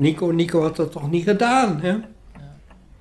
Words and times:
Nico, 0.00 0.30
Nico 0.30 0.60
had 0.60 0.76
dat 0.76 0.92
toch 0.92 1.10
niet 1.10 1.24
gedaan, 1.24 1.80
hè? 1.80 1.96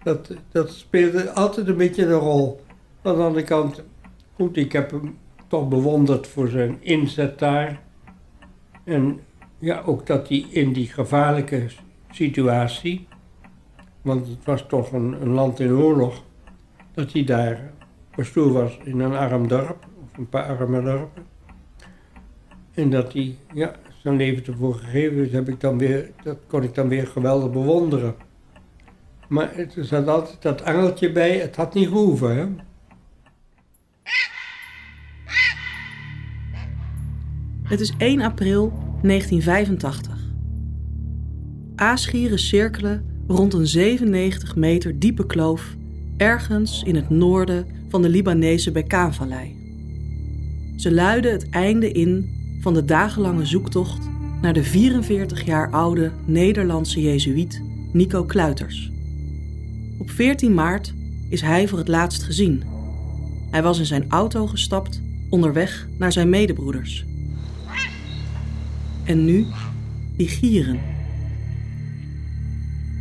Dat, 0.04 0.34
dat 0.52 0.72
speelde 0.72 1.32
altijd 1.32 1.68
een 1.68 1.78
beetje 1.78 2.06
een 2.06 2.20
rol. 2.20 2.62
Aan 3.02 3.16
de 3.16 3.22
andere 3.22 3.46
kant, 3.46 3.84
goed, 4.34 4.58
ik 4.58 4.72
heb 4.72 4.92
hem 4.92 5.18
toch 5.48 5.68
bewonderd 5.68 6.28
voor 6.28 6.48
zijn 6.48 6.78
inzet 6.80 7.40
daar. 7.40 7.82
En 8.84 9.20
ja, 9.60 9.82
ook 9.82 10.08
dat 10.08 10.28
hij 10.28 10.46
in 10.50 10.74
die 10.74 10.88
gevaarlijke 10.88 11.68
situatie, 12.12 13.08
want 14.02 14.28
het 14.28 14.46
was 14.46 14.66
toch 14.68 14.92
een, 14.92 15.22
een 15.22 15.32
land 15.32 15.60
in 15.60 15.72
oorlog, 15.72 16.24
dat 16.94 17.12
hij 17.12 17.24
daar 17.24 17.74
pastoor 18.16 18.52
was 18.52 18.80
in 18.84 19.00
een 19.00 19.16
arm 19.16 19.48
dorp, 19.48 19.88
of 20.04 20.18
een 20.18 20.30
paar 20.30 20.58
arme 20.58 20.82
dorpen. 20.82 21.26
En 22.74 22.90
dat 22.90 23.14
hij 23.14 23.38
ja, 23.54 23.76
zijn 24.04 24.16
leven 24.16 24.46
ervoor 24.46 24.76
gegeven 24.76 25.18
heeft, 25.18 25.32
heb 25.32 25.50
ik 25.50 25.60
dan 25.60 25.78
weer, 25.78 26.10
dat 26.24 26.38
kon 26.48 26.64
ik 26.64 26.76
dan 26.76 26.88
weer 26.88 27.08
geweldig 27.08 27.52
bewonderen. 27.52 28.16
Maar 29.28 29.56
er 29.56 29.86
zat 29.86 30.08
altijd 30.08 30.42
dat 30.42 30.64
angeltje 30.64 31.12
bij, 31.12 31.38
het 31.38 31.56
had 31.56 31.74
niet 31.74 31.88
gehoeven. 31.88 32.36
Hè? 32.36 32.46
Het 37.64 37.80
is 37.80 37.94
1 37.98 38.22
april 38.22 38.70
1985. 39.02 40.20
Aasgieren 41.76 42.40
cirkelen 42.40 43.06
rond 43.28 43.54
een 43.54 43.68
97 43.68 44.56
meter 44.56 45.00
diepe 45.00 45.26
kloof 45.26 45.76
ergens 46.18 46.84
in 46.84 46.96
het 46.96 47.10
noorden 47.10 47.66
van 47.90 48.02
de 48.02 48.10
Libanese 48.10 48.72
Bekaanvallei. 48.72 49.56
Ze 50.76 50.94
luiden 50.94 51.32
het 51.32 51.50
einde 51.50 51.92
in 51.92 52.42
van 52.64 52.74
de 52.74 52.86
dagenlange 52.86 53.46
zoektocht 53.46 54.10
naar 54.42 54.54
de 54.54 54.64
44 54.64 55.46
jaar 55.46 55.72
oude 55.72 56.12
Nederlandse 56.26 57.02
Jezuïet 57.02 57.62
Nico 57.92 58.24
Kluiters. 58.24 58.92
Op 59.98 60.10
14 60.10 60.54
maart 60.54 60.94
is 61.30 61.42
hij 61.42 61.68
voor 61.68 61.78
het 61.78 61.88
laatst 61.88 62.24
gezien. 62.24 62.64
Hij 63.50 63.64
was 63.64 63.80
in 63.80 63.86
zijn 63.86 64.06
auto 64.10 64.48
gestapt 64.48 65.02
onderweg 65.30 65.88
naar 65.98 66.12
zijn 66.12 66.30
medebroeders. 66.30 67.06
En 69.04 69.26
nu 69.26 69.46
die 70.18 70.28
gieren. 70.28 70.80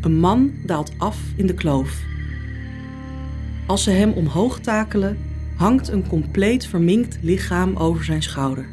Een 0.01 0.19
man 0.19 0.51
daalt 0.67 0.93
af 0.99 1.19
in 1.37 1.47
de 1.47 1.55
kloof. 1.55 2.03
Als 3.67 3.83
ze 3.83 3.91
hem 3.91 4.13
omhoog 4.13 4.61
takelen, 4.61 5.19
hangt 5.57 5.89
een 5.89 6.09
compleet 6.09 6.67
verminkt 6.67 7.19
lichaam 7.21 7.77
over 7.77 8.05
zijn 8.05 8.23
schouder. 8.23 8.67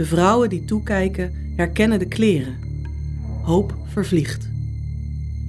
De 0.00 0.06
vrouwen 0.06 0.48
die 0.48 0.64
toekijken 0.64 1.32
herkennen 1.56 1.98
de 1.98 2.08
kleren. 2.08 2.58
Hoop 3.42 3.74
vervliegt. 3.84 4.48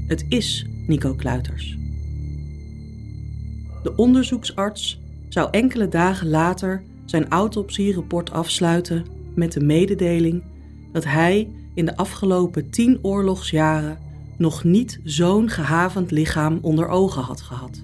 Het 0.08 0.26
is 0.28 0.66
Nico 0.88 1.14
Kluiters. 1.14 1.78
De 3.84 3.96
onderzoeksarts 3.96 5.00
zou 5.30 5.48
enkele 5.52 5.88
dagen 5.88 6.28
later 6.28 6.84
zijn 7.06 7.30
autopsierapport 7.30 8.32
afsluiten 8.32 9.06
met 9.36 9.52
de 9.52 9.60
mededeling 9.60 10.44
dat 10.92 11.04
hij 11.04 11.50
in 11.74 11.86
de 11.86 11.98
afgelopen 11.98 12.70
tien 12.70 13.00
oorlogsjaren 13.02 13.98
nog 14.38 14.64
niet 14.64 15.00
zo'n 15.04 15.50
gehavend 15.50 16.12
lichaam 16.12 16.60
onder 16.62 16.88
ogen 16.88 17.22
had 17.22 17.42
gehad. 17.42 17.82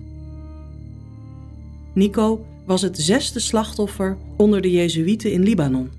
Nico 1.93 2.45
was 2.65 2.81
het 2.81 2.99
zesde 2.99 3.39
slachtoffer 3.39 4.17
onder 4.37 4.61
de 4.61 4.71
Jezuïeten 4.71 5.31
in 5.31 5.43
Libanon. 5.43 5.96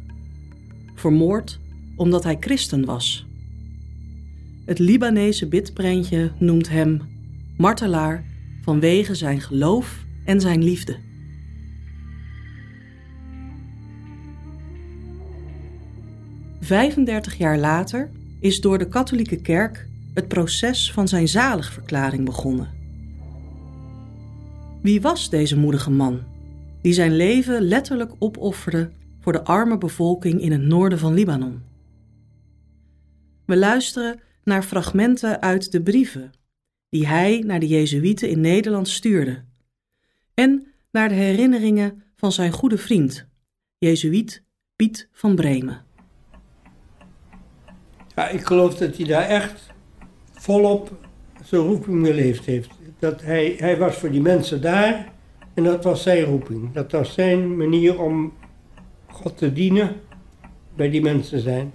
Vermoord 0.99 1.59
omdat 1.97 2.25
hij 2.25 2.37
christen 2.41 2.85
was. 2.85 3.27
Het 4.65 4.79
Libanese 4.79 5.47
bidprentje 5.47 6.31
noemt 6.39 6.69
hem 6.69 7.01
martelaar 7.57 8.25
vanwege 8.63 9.15
zijn 9.15 9.41
geloof 9.41 10.05
en 10.25 10.41
zijn 10.41 10.65
liefde. 10.65 10.97
Vijfendertig 16.61 17.39
jaar 17.39 17.59
later 17.59 18.11
is 18.41 18.61
door 18.61 18.79
de 18.79 18.89
katholieke 18.89 19.41
kerk 19.41 19.89
het 20.15 20.29
proces 20.29 20.93
van 20.93 21.09
zijn 21.09 21.29
zaligverklaring 21.29 22.25
begonnen. 22.25 22.69
Wie 24.83 25.01
was 25.01 25.31
deze 25.31 25.59
moedige 25.59 25.91
man, 25.91 26.21
die 26.83 26.93
zijn 26.93 27.17
leven 27.17 27.63
letterlijk 27.63 28.13
opofferde 28.19 28.91
voor 29.29 29.37
de 29.37 29.51
arme 29.51 29.79
bevolking 29.79 30.41
in 30.41 30.53
het 30.53 30.61
noorden 30.61 30.99
van 30.99 31.15
Libanon? 31.15 31.63
We 33.47 33.57
luisteren 33.57 34.21
naar 34.45 34.63
fragmenten 34.63 35.43
uit 35.43 35.73
de 35.73 35.83
brieven 35.83 36.31
die 36.89 37.07
hij 37.07 37.43
naar 37.47 37.61
de 37.61 37.67
Jezuïeten 37.67 38.29
in 38.29 38.41
Nederland 38.41 38.89
stuurde, 38.89 39.45
en 40.35 40.67
naar 40.91 41.09
de 41.09 41.15
herinneringen 41.15 42.03
van 42.17 42.33
zijn 42.33 42.53
goede 42.53 42.79
vriend, 42.79 43.27
Jezuïet 43.79 44.43
Piet 44.77 45.09
van 45.13 45.35
Bremen. 45.35 45.85
Ja, 48.15 48.29
ik 48.29 48.47
geloof 48.47 48.75
dat 48.75 48.97
hij 48.97 49.07
daar 49.07 49.29
echt 49.29 49.67
volop 50.33 51.07
zijn 51.45 51.63
roeping 51.63 52.07
geleefd 52.07 52.45
heeft. 52.45 52.71
Dat 52.99 53.23
hij, 53.23 53.55
hij 53.59 53.79
was 53.79 53.97
voor 53.97 54.11
die 54.11 54.23
mensen 54.23 54.61
daar 54.61 55.13
en 55.55 55.65
dat 55.65 55.85
was 55.85 56.03
zijn 56.03 56.25
roeping. 56.25 56.73
Dat 56.73 56.93
was 56.93 57.15
zijn 57.15 57.57
manier 57.57 58.01
om 58.01 58.33
God 59.11 59.39
te 59.39 59.53
dienen 59.53 59.97
bij 60.77 60.91
die 60.91 61.03
mensen 61.03 61.41
zijn. 61.41 61.75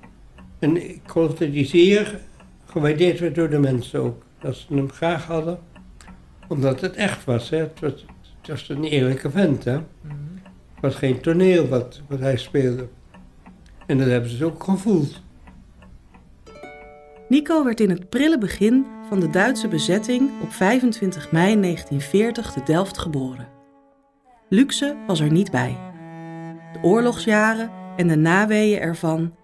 En 0.60 0.90
ik 0.90 1.02
geloof 1.06 1.34
dat 1.34 1.54
hij 1.54 1.66
zeer 1.66 2.20
gewaardeerd 2.66 3.20
werd 3.20 3.36
door 3.36 3.50
de 3.50 3.60
mensen 3.60 4.00
ook. 4.00 4.24
Dat 4.40 4.56
ze 4.56 4.76
hem 4.76 4.90
graag 4.90 5.26
hadden, 5.26 5.60
omdat 6.48 6.82
het 6.82 6.96
echt 6.96 7.26
was. 7.26 7.50
Hè. 7.50 7.58
Het, 7.58 7.80
was 7.80 8.06
het 8.38 8.48
was 8.48 8.70
een 8.70 8.84
eerlijke 8.84 9.30
vent. 9.30 9.64
Hè. 9.64 9.72
Het 9.72 10.82
was 10.82 10.96
geen 10.96 11.22
toneel 11.22 11.68
wat, 11.68 12.02
wat 12.08 12.20
hij 12.20 12.38
speelde. 12.38 12.88
En 13.86 13.98
dat 13.98 14.08
hebben 14.08 14.30
ze 14.30 14.46
ook 14.46 14.64
gevoeld. 14.64 15.22
Nico 17.30 17.64
werd 17.64 17.80
in 17.80 17.90
het 17.90 18.10
prille 18.10 18.38
begin 18.38 18.86
van 19.10 19.20
de 19.20 19.30
Duitse 19.30 19.68
bezetting 19.68 20.30
op 20.42 20.52
25 20.52 21.32
mei 21.32 21.60
1940 21.62 22.52
te 22.52 22.62
Delft 22.66 22.98
geboren. 22.98 23.48
Luxe 24.50 24.96
was 25.08 25.20
er 25.20 25.32
niet 25.32 25.52
bij. 25.52 25.93
De 26.74 26.80
oorlogsjaren 26.82 27.72
en 27.98 28.08
de 28.08 28.16
naweeën 28.16 28.80
ervan 28.80 29.36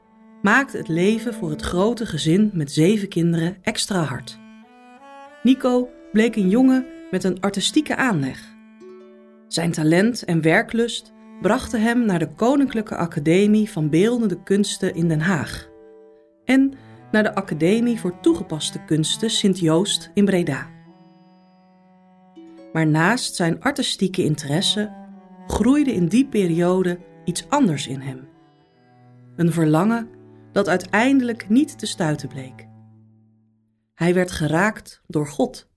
maakten 0.42 0.80
het 0.80 0.88
leven 0.88 1.34
voor 1.34 1.50
het 1.50 1.62
grote 1.62 2.06
gezin 2.06 2.50
met 2.54 2.72
zeven 2.72 3.08
kinderen 3.08 3.58
extra 3.62 4.02
hard. 4.02 4.40
Nico 5.44 5.90
bleek 6.12 6.36
een 6.36 6.50
jongen 6.50 6.86
met 7.12 7.24
een 7.24 7.42
artistieke 7.42 7.96
aanleg. 7.96 8.58
Zijn 9.48 9.72
talent 9.72 10.24
en 10.24 10.42
werklust 10.42 11.14
brachten 11.42 11.82
hem 11.82 12.06
naar 12.06 12.20
de 12.20 12.34
Koninklijke 12.36 12.96
Academie 12.96 13.70
van 13.70 13.90
Beeldende 13.90 14.44
Kunsten 14.44 14.96
in 14.96 15.08
Den 15.08 15.22
Haag. 15.22 15.70
En 16.46 16.74
naar 17.12 17.24
de 17.24 17.36
Academie 17.36 18.00
voor 18.00 18.20
Toegepaste 18.20 18.80
Kunsten 18.86 19.30
Sint-Joost 19.30 20.12
in 20.14 20.26
Breda. 20.26 20.68
Maar 22.74 22.88
naast 22.88 23.36
zijn 23.36 23.62
artistieke 23.62 24.24
interesse 24.24 24.92
groeide 25.48 25.94
in 25.94 26.08
die 26.08 26.28
periode 26.28 27.00
iets 27.30 27.50
anders 27.50 27.88
in 27.88 28.00
hem. 28.00 28.28
Een 29.36 29.52
verlangen 29.52 30.10
dat 30.52 30.68
uiteindelijk 30.68 31.50
niet 31.50 31.80
te 31.80 31.86
stuiten 31.86 32.30
bleek. 32.30 32.68
Hij 33.94 34.14
werd 34.14 34.32
geraakt 34.32 35.02
door 35.08 35.28
God, 35.28 35.70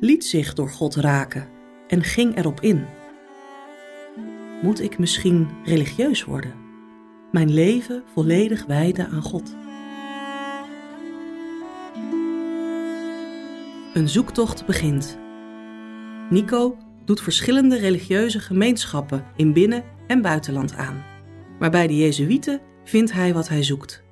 liet 0.00 0.24
zich 0.24 0.54
door 0.54 0.70
God 0.70 0.94
raken 0.94 1.48
en 1.88 2.02
ging 2.02 2.36
erop 2.36 2.60
in. 2.60 2.86
Moet 4.62 4.80
ik 4.80 4.98
misschien 4.98 5.48
religieus 5.64 6.24
worden? 6.24 6.54
Mijn 7.32 7.52
leven 7.52 8.02
volledig 8.14 8.66
wijden 8.66 9.08
aan 9.08 9.22
God. 9.22 9.56
Een 13.94 14.08
zoektocht 14.08 14.66
begint. 14.66 15.18
Nico 16.30 16.76
doet 17.04 17.20
verschillende 17.20 17.76
religieuze 17.76 18.40
gemeenschappen 18.40 19.24
in 19.36 19.52
binnen- 19.52 19.95
en 20.06 20.22
buitenland 20.22 20.74
aan. 20.74 21.04
Maar 21.58 21.70
bij 21.70 21.86
de 21.86 21.96
Jezuïeten 21.96 22.60
vindt 22.84 23.12
hij 23.12 23.34
wat 23.34 23.48
hij 23.48 23.62
zoekt. 23.62 24.02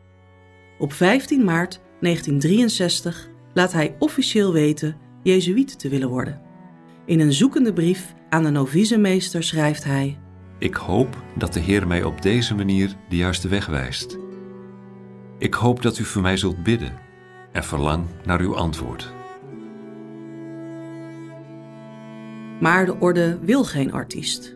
Op 0.79 0.93
15 0.93 1.45
maart 1.45 1.81
1963 2.01 3.29
laat 3.55 3.73
hij 3.73 3.97
officieel 3.99 4.53
weten 4.53 4.97
Jezuïet 5.23 5.79
te 5.79 5.89
willen 5.89 6.09
worden. 6.09 6.41
In 7.07 7.21
een 7.21 7.33
zoekende 7.33 7.73
brief 7.73 8.15
aan 8.29 8.43
de 8.43 8.51
novicemeester 8.51 9.43
schrijft 9.43 9.85
hij: 9.85 10.19
Ik 10.59 10.75
hoop 10.75 11.23
dat 11.37 11.53
de 11.53 11.61
Heer 11.61 11.87
mij 11.87 12.03
op 12.03 12.23
deze 12.23 12.55
manier 12.55 12.97
de 13.09 13.17
juiste 13.17 13.49
weg 13.49 13.67
wijst. 13.67 14.19
Ik 15.39 15.55
hoop 15.55 15.83
dat 15.83 15.99
u 15.99 16.05
voor 16.05 16.23
mij 16.23 16.37
zult 16.37 16.63
bidden 16.63 16.93
en 17.53 17.65
verlang 17.65 18.07
naar 18.25 18.41
uw 18.41 18.57
antwoord. 18.57 19.13
Maar 22.61 22.87
de 22.87 22.97
orde 22.99 23.39
wil 23.43 23.65
geen 23.65 23.93
artiest. 23.93 24.54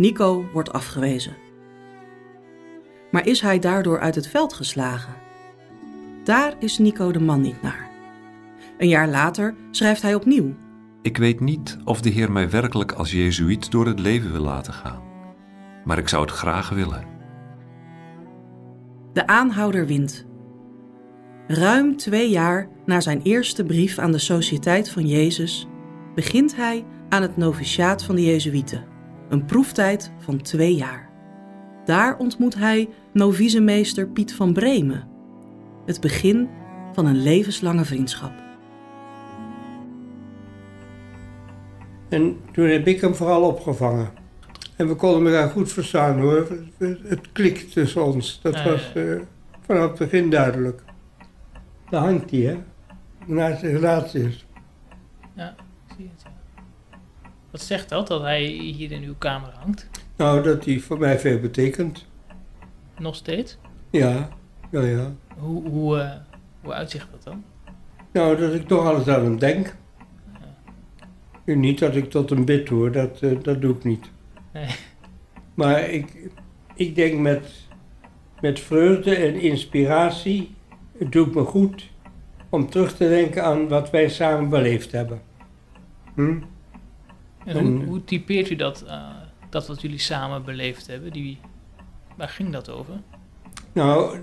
Nico 0.00 0.44
wordt 0.52 0.72
afgewezen. 0.72 1.36
Maar 3.10 3.26
is 3.26 3.40
hij 3.40 3.58
daardoor 3.58 4.00
uit 4.00 4.14
het 4.14 4.26
veld 4.26 4.52
geslagen? 4.52 5.14
Daar 6.24 6.54
is 6.58 6.78
Nico 6.78 7.12
de 7.12 7.20
man 7.20 7.40
niet 7.40 7.62
naar. 7.62 7.90
Een 8.78 8.88
jaar 8.88 9.08
later 9.08 9.54
schrijft 9.70 10.02
hij 10.02 10.14
opnieuw. 10.14 10.54
Ik 11.02 11.16
weet 11.16 11.40
niet 11.40 11.78
of 11.84 12.00
de 12.00 12.10
Heer 12.10 12.32
mij 12.32 12.50
werkelijk 12.50 12.92
als 12.92 13.12
Jezuïet 13.12 13.70
door 13.70 13.86
het 13.86 13.98
leven 13.98 14.32
wil 14.32 14.42
laten 14.42 14.72
gaan, 14.72 15.02
maar 15.84 15.98
ik 15.98 16.08
zou 16.08 16.22
het 16.22 16.32
graag 16.32 16.68
willen. 16.68 17.04
De 19.12 19.26
aanhouder 19.26 19.86
wint. 19.86 20.26
Ruim 21.46 21.96
twee 21.96 22.30
jaar 22.30 22.68
na 22.86 23.00
zijn 23.00 23.20
eerste 23.22 23.64
brief 23.64 23.98
aan 23.98 24.12
de 24.12 24.18
Sociëteit 24.18 24.90
van 24.90 25.06
Jezus 25.06 25.68
begint 26.14 26.56
hij 26.56 26.84
aan 27.08 27.22
het 27.22 27.36
noviciaat 27.36 28.04
van 28.04 28.14
de 28.14 28.24
Jezuïeten, 28.24 28.89
een 29.30 29.44
proeftijd 29.44 30.12
van 30.18 30.40
twee 30.42 30.74
jaar. 30.74 31.10
Daar 31.84 32.18
ontmoet 32.18 32.54
hij 32.54 32.88
novicemeester 33.12 34.08
Piet 34.08 34.34
van 34.34 34.52
Bremen, 34.52 35.08
het 35.86 36.00
begin 36.00 36.48
van 36.92 37.06
een 37.06 37.22
levenslange 37.22 37.84
vriendschap. 37.84 38.32
En 42.08 42.36
toen 42.52 42.68
heb 42.68 42.86
ik 42.86 43.00
hem 43.00 43.14
vooral 43.14 43.42
opgevangen. 43.42 44.10
En 44.76 44.88
we 44.88 44.94
konden 44.94 45.32
elkaar 45.32 45.50
goed 45.50 45.72
verstaan 45.72 46.20
hoor. 46.20 46.46
Het 47.02 47.32
klikt 47.32 47.72
tussen 47.72 48.04
ons. 48.04 48.40
Dat 48.42 48.62
was 48.62 48.92
eh, 48.94 49.20
vanaf 49.60 49.88
het 49.88 49.98
begin 49.98 50.30
duidelijk. 50.30 50.82
Daar 51.90 52.02
hangt 52.02 52.30
hij, 52.30 52.40
hè? 52.40 52.58
Naast 53.26 53.60
zijn 53.60 53.72
relatie 53.72 54.22
is. 54.22 54.46
Ja, 55.34 55.54
ik 55.88 55.94
zie 55.96 56.10
het. 56.14 56.29
Wat 57.50 57.60
zegt 57.60 57.88
dat, 57.88 58.06
dat 58.06 58.22
hij 58.22 58.42
hier 58.46 58.92
in 58.92 59.02
uw 59.02 59.14
kamer 59.18 59.50
hangt? 59.58 59.88
Nou, 60.16 60.42
dat 60.42 60.64
hij 60.64 60.78
voor 60.78 60.98
mij 60.98 61.18
veel 61.18 61.38
betekent. 61.38 62.06
Nog 62.98 63.14
steeds? 63.14 63.58
Ja, 63.90 64.28
ja, 64.70 64.80
ja. 64.82 65.12
Hoe, 65.36 65.68
hoe, 65.68 65.98
eh, 65.98 66.10
hoe 66.60 66.72
uitzicht 66.72 67.08
dat 67.10 67.22
dan? 67.22 67.44
Nou, 68.12 68.36
dat 68.36 68.54
ik 68.54 68.68
toch 68.68 68.86
alles 68.86 69.08
aan 69.08 69.24
hem 69.24 69.38
denk. 69.38 69.76
Niet 71.44 71.78
dat 71.78 71.96
ik 71.96 72.10
tot 72.10 72.30
hem 72.30 72.44
bid 72.44 72.68
hoor, 72.68 72.92
dat, 72.92 73.22
eh, 73.22 73.42
dat 73.42 73.60
doe 73.60 73.74
ik 73.74 73.84
niet. 73.84 74.10
Nee. 74.52 74.66
Maar 75.54 75.88
ik, 75.88 76.30
ik 76.74 76.94
denk 76.94 77.20
met, 77.20 77.50
met 78.40 78.60
vreugde 78.60 79.14
en 79.14 79.40
inspiratie, 79.40 80.54
het 80.98 81.12
doet 81.12 81.34
me 81.34 81.44
goed 81.44 81.90
om 82.48 82.70
terug 82.70 82.96
te 82.96 83.08
denken 83.08 83.44
aan 83.44 83.68
wat 83.68 83.90
wij 83.90 84.08
samen 84.08 84.48
beleefd 84.48 84.92
hebben. 84.92 85.20
Hm? 86.14 86.38
En 87.44 87.52
hoe, 87.58 87.80
En- 87.80 87.84
hoe 87.86 88.04
typeert 88.04 88.50
u 88.50 88.56
dat, 88.56 88.82
eh, 88.82 89.02
dat 89.50 89.66
wat 89.66 89.80
jullie 89.80 89.98
samen 89.98 90.44
beleefd 90.44 90.86
hebben? 90.86 91.12
Die, 91.12 91.38
waar 92.16 92.28
ging 92.28 92.52
dat 92.52 92.70
over? 92.70 92.94
Nou, 93.72 94.18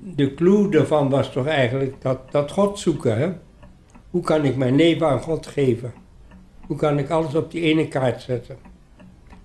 de- 0.00 0.34
clue 0.34 0.70
daarvan 0.70 1.08
was 1.10 1.32
toch 1.32 1.46
eigenlijk 1.46 2.02
dat, 2.02 2.30
dat 2.32 2.50
God 2.50 2.78
zoeken. 2.78 3.18
Hè? 3.18 3.32
Hoe 4.10 4.22
kan 4.22 4.44
ik 4.44 4.56
mijn 4.56 4.76
leven 4.76 5.08
aan 5.08 5.20
God 5.20 5.46
geven? 5.46 5.92
Hoe 6.66 6.76
kan 6.76 6.98
ik 6.98 7.10
alles 7.10 7.34
op 7.34 7.50
die 7.50 7.62
ene 7.62 7.88
kaart 7.88 8.22
zetten? 8.22 8.56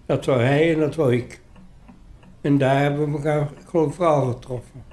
Dat 0.06 0.26
wou 0.26 0.42
hij 0.42 0.74
en 0.74 0.80
dat 0.80 0.96
wou 0.96 1.16
ik. 1.16 1.42
En 2.42 2.58
daar 2.58 2.82
hebben 2.82 3.06
we 3.12 3.18
elkaar, 3.18 3.42
ik 3.42 3.68
geloof, 3.68 3.96
vooral 3.96 4.32
getroffen. 4.34 4.84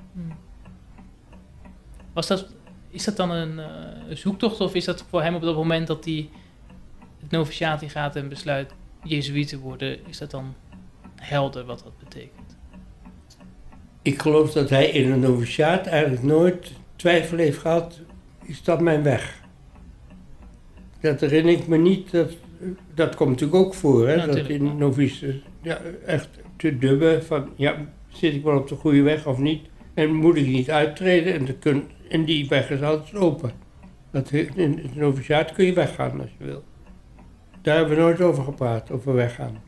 Was 2.12 2.26
dat, 2.26 2.46
is 2.88 3.04
dat 3.04 3.16
dan 3.16 3.30
een 3.30 3.58
eh, 3.58 4.16
zoektocht 4.16 4.60
of 4.60 4.74
is 4.74 4.84
dat 4.84 5.04
voor 5.08 5.22
hem 5.22 5.34
op 5.34 5.42
dat 5.42 5.54
moment 5.54 5.86
dat 5.86 6.04
hij 6.04 6.28
noviciaat 7.36 7.82
gaat 7.86 8.16
en 8.16 8.28
besluit 8.28 8.72
Jezuïet 9.02 9.48
te 9.48 9.58
worden, 9.58 9.98
is 10.06 10.18
dat 10.18 10.30
dan 10.30 10.54
helder 11.16 11.64
wat 11.64 11.82
dat 11.84 11.98
betekent? 11.98 12.56
Ik 14.02 14.20
geloof 14.20 14.52
dat 14.52 14.70
hij 14.70 14.86
in 14.86 15.12
een 15.12 15.20
noviciaat 15.20 15.86
eigenlijk 15.86 16.22
nooit 16.22 16.72
twijfel 16.96 17.38
heeft 17.38 17.58
gehad, 17.58 18.00
is 18.42 18.62
dat 18.62 18.80
mijn 18.80 19.02
weg? 19.02 19.42
Dat 21.00 21.20
herinner 21.20 21.52
ik 21.52 21.66
me 21.66 21.76
niet, 21.76 22.10
dat, 22.10 22.32
dat 22.94 23.14
komt 23.14 23.30
natuurlijk 23.30 23.58
ook 23.58 23.74
voor, 23.74 24.08
hè, 24.08 24.26
dat 24.26 24.48
in 24.48 24.76
novices 24.76 25.34
ja, 25.62 25.80
echt 26.06 26.28
te 26.56 26.78
dubben 26.78 27.24
van, 27.24 27.50
ja, 27.56 27.76
zit 28.08 28.34
ik 28.34 28.42
wel 28.42 28.58
op 28.58 28.68
de 28.68 28.74
goede 28.74 29.02
weg 29.02 29.26
of 29.26 29.38
niet? 29.38 29.66
En 29.94 30.14
moet 30.14 30.36
ik 30.36 30.46
niet 30.46 30.70
uittreden? 30.70 31.34
En, 31.34 31.44
de 31.44 31.54
kun, 31.54 31.84
en 32.08 32.24
die 32.24 32.48
weg 32.48 32.70
is 32.70 32.82
altijd 32.82 33.14
open. 33.14 33.50
Dat, 34.10 34.30
in 34.30 34.78
het 34.82 34.96
noviciaat 34.96 35.52
kun 35.52 35.64
je 35.64 35.72
weggaan 35.72 36.20
als 36.20 36.30
je 36.38 36.44
wil. 36.44 36.64
Daar 37.64 37.76
hebben 37.76 37.96
we 37.96 38.02
nooit 38.02 38.20
over 38.20 38.44
gepraat, 38.44 38.90
over 38.90 39.14
weggaan. 39.14 39.62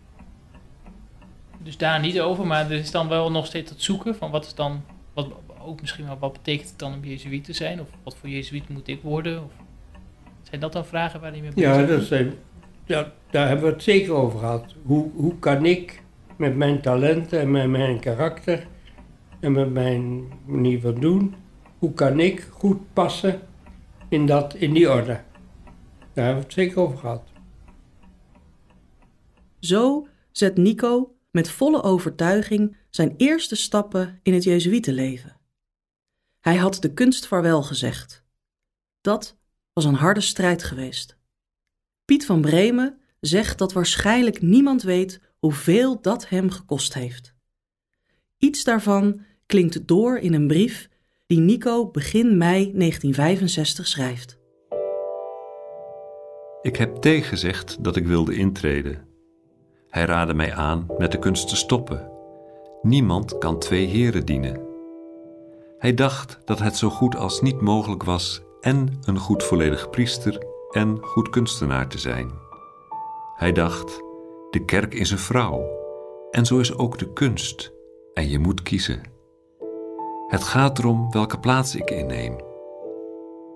Dus 1.58 1.76
daar 1.76 2.00
niet 2.00 2.20
over, 2.20 2.46
maar 2.46 2.64
er 2.64 2.78
is 2.78 2.90
dan 2.90 3.08
wel 3.08 3.30
nog 3.30 3.46
steeds 3.46 3.70
het 3.70 3.82
zoeken 3.82 4.14
van 4.14 4.30
wat 4.30 4.44
is 4.44 4.54
dan, 4.54 4.82
wat, 5.12 5.28
ook 5.64 5.80
misschien 5.80 6.06
wel 6.06 6.18
wat 6.18 6.32
betekent 6.32 6.68
het 6.68 6.78
dan 6.78 6.94
om 6.94 7.04
Jezuïet 7.04 7.44
te 7.44 7.52
zijn? 7.52 7.80
Of 7.80 7.88
wat 8.02 8.16
voor 8.16 8.28
Jezuïet 8.28 8.68
moet 8.68 8.88
ik 8.88 9.02
worden? 9.02 9.44
Of, 9.44 9.50
zijn 10.42 10.60
dat 10.60 10.72
dan 10.72 10.86
vragen 10.86 11.20
waar 11.20 11.30
hij 11.30 11.40
mee 11.40 11.50
bezig 11.54 11.70
Ja, 11.70 11.86
dat 11.86 12.02
zijn, 12.02 12.32
ja, 12.84 13.12
daar 13.30 13.48
hebben 13.48 13.66
we 13.66 13.72
het 13.72 13.82
zeker 13.82 14.12
over 14.12 14.38
gehad. 14.38 14.74
Hoe, 14.82 15.10
hoe 15.14 15.38
kan 15.38 15.64
ik 15.64 16.02
met 16.36 16.56
mijn 16.56 16.80
talenten 16.80 17.40
en 17.40 17.50
met 17.50 17.68
mijn 17.68 18.00
karakter 18.00 18.66
en 19.40 19.52
met 19.52 19.72
mijn 19.72 20.32
manier 20.44 20.80
van 20.80 20.94
doen, 21.00 21.34
hoe 21.78 21.92
kan 21.92 22.20
ik 22.20 22.48
goed 22.50 22.92
passen 22.92 23.40
in, 24.08 24.26
dat, 24.26 24.54
in 24.54 24.72
die 24.72 24.90
orde? 24.90 25.20
Daar 26.12 26.24
hebben 26.24 26.34
we 26.34 26.48
het 26.48 26.52
zeker 26.52 26.80
over 26.80 26.98
gehad. 26.98 27.34
Zo 29.60 30.08
zet 30.32 30.56
Nico 30.56 31.16
met 31.30 31.50
volle 31.50 31.82
overtuiging 31.82 32.76
zijn 32.90 33.14
eerste 33.16 33.56
stappen 33.56 34.20
in 34.22 34.34
het 34.34 34.44
Jezuïetenleven. 34.44 35.36
Hij 36.40 36.56
had 36.56 36.76
de 36.80 36.92
kunst 36.92 37.26
vaarwel 37.26 37.62
gezegd. 37.62 38.24
Dat 39.00 39.36
was 39.72 39.84
een 39.84 39.94
harde 39.94 40.20
strijd 40.20 40.62
geweest. 40.62 41.16
Piet 42.04 42.26
van 42.26 42.40
Bremen 42.40 43.00
zegt 43.20 43.58
dat 43.58 43.72
waarschijnlijk 43.72 44.42
niemand 44.42 44.82
weet 44.82 45.20
hoeveel 45.38 46.00
dat 46.00 46.28
hem 46.28 46.50
gekost 46.50 46.94
heeft. 46.94 47.34
Iets 48.38 48.64
daarvan 48.64 49.20
klinkt 49.46 49.88
door 49.88 50.18
in 50.18 50.34
een 50.34 50.46
brief 50.46 50.88
die 51.26 51.38
Nico 51.38 51.90
begin 51.90 52.36
mei 52.36 52.72
1965 52.72 53.86
schrijft. 53.86 54.38
Ik 56.62 56.76
heb 56.76 56.94
T 56.96 57.06
gezegd 57.06 57.84
dat 57.84 57.96
ik 57.96 58.06
wilde 58.06 58.34
intreden. 58.34 59.06
Hij 59.96 60.04
raadde 60.04 60.34
mij 60.34 60.54
aan 60.54 60.86
met 60.98 61.12
de 61.12 61.18
kunst 61.18 61.48
te 61.48 61.56
stoppen. 61.56 62.10
Niemand 62.82 63.38
kan 63.38 63.58
twee 63.58 63.86
heren 63.86 64.26
dienen. 64.26 64.60
Hij 65.78 65.94
dacht 65.94 66.38
dat 66.44 66.58
het 66.58 66.76
zo 66.76 66.90
goed 66.90 67.16
als 67.16 67.40
niet 67.40 67.60
mogelijk 67.60 68.02
was 68.02 68.42
en 68.60 68.98
een 69.04 69.18
goed 69.18 69.42
volledig 69.42 69.90
priester 69.90 70.46
en 70.70 70.98
goed 71.00 71.30
kunstenaar 71.30 71.88
te 71.88 71.98
zijn. 71.98 72.30
Hij 73.36 73.52
dacht: 73.52 74.02
de 74.50 74.64
kerk 74.64 74.94
is 74.94 75.10
een 75.10 75.18
vrouw 75.18 75.64
en 76.30 76.46
zo 76.46 76.58
is 76.58 76.78
ook 76.78 76.98
de 76.98 77.12
kunst 77.12 77.72
en 78.14 78.28
je 78.28 78.38
moet 78.38 78.62
kiezen. 78.62 79.02
Het 80.28 80.42
gaat 80.42 80.78
erom 80.78 81.10
welke 81.10 81.38
plaats 81.38 81.74
ik 81.74 81.90
inneem. 81.90 82.36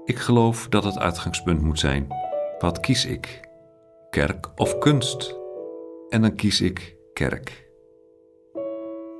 Ik 0.04 0.18
geloof 0.18 0.68
dat 0.68 0.85
het 0.85 0.99
uitgangspunt 0.99 1.62
moet 1.62 1.78
zijn: 1.78 2.06
wat 2.59 2.80
kies 2.80 3.06
ik? 3.06 3.49
Kerk 4.11 4.50
of 4.56 4.78
kunst? 4.78 5.39
En 6.11 6.21
dan 6.21 6.35
kies 6.35 6.61
ik 6.61 6.97
kerk. 7.12 7.69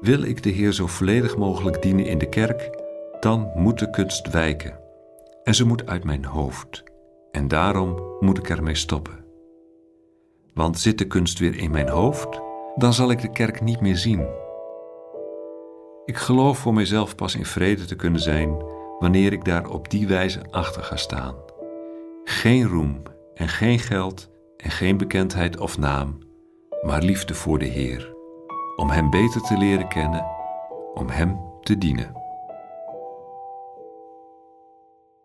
Wil 0.01 0.23
ik 0.23 0.43
de 0.43 0.51
Heer 0.51 0.73
zo 0.73 0.87
volledig 0.87 1.37
mogelijk 1.37 1.83
dienen 1.83 2.07
in 2.07 2.19
de 2.19 2.29
kerk, 2.29 2.71
dan 3.21 3.51
moet 3.55 3.79
de 3.79 3.91
kunst 3.91 4.31
wijken. 4.31 4.81
En 5.43 5.55
ze 5.55 5.67
moet 5.67 5.87
uit 5.87 6.05
mijn 6.05 6.25
hoofd. 6.25 6.83
En 7.31 7.49
daarom 7.49 8.17
moet 8.21 8.39
ik 8.39 8.49
ermee 8.49 8.75
stoppen. 8.75 9.25
Want 10.55 10.79
zit 10.79 10.99
de 10.99 11.07
kunst 11.07 11.39
weer 11.39 11.57
in 11.57 11.71
mijn 11.71 11.89
hoofd, 11.89 12.41
dan 12.75 12.93
zal 12.93 13.11
ik 13.11 13.21
de 13.21 13.31
kerk 13.31 13.61
niet 13.61 13.81
meer 13.81 13.97
zien. 13.97 14.27
Ik 16.05 16.17
geloof 16.17 16.59
voor 16.59 16.75
mijzelf 16.75 17.15
pas 17.15 17.35
in 17.35 17.45
vrede 17.45 17.85
te 17.85 17.97
kunnen 17.97 18.21
zijn 18.21 18.65
wanneer 18.99 19.33
ik 19.33 19.45
daar 19.45 19.69
op 19.69 19.91
die 19.91 20.07
wijze 20.07 20.41
achter 20.51 20.83
ga 20.83 20.97
staan. 20.97 21.35
Geen 22.25 22.67
roem 22.67 23.03
en 23.35 23.49
geen 23.49 23.79
geld 23.79 24.31
en 24.57 24.71
geen 24.71 24.97
bekendheid 24.97 25.59
of 25.59 25.79
naam, 25.79 26.19
maar 26.83 27.03
liefde 27.03 27.35
voor 27.35 27.59
de 27.59 27.65
Heer, 27.65 28.15
om 28.77 28.91
Hem 28.91 29.11
beter 29.11 29.41
te 29.41 29.57
leren 29.59 29.89
kennen, 29.89 30.27
om 30.95 31.09
Hem 31.09 31.41
te 31.61 31.79
dienen. 31.79 32.19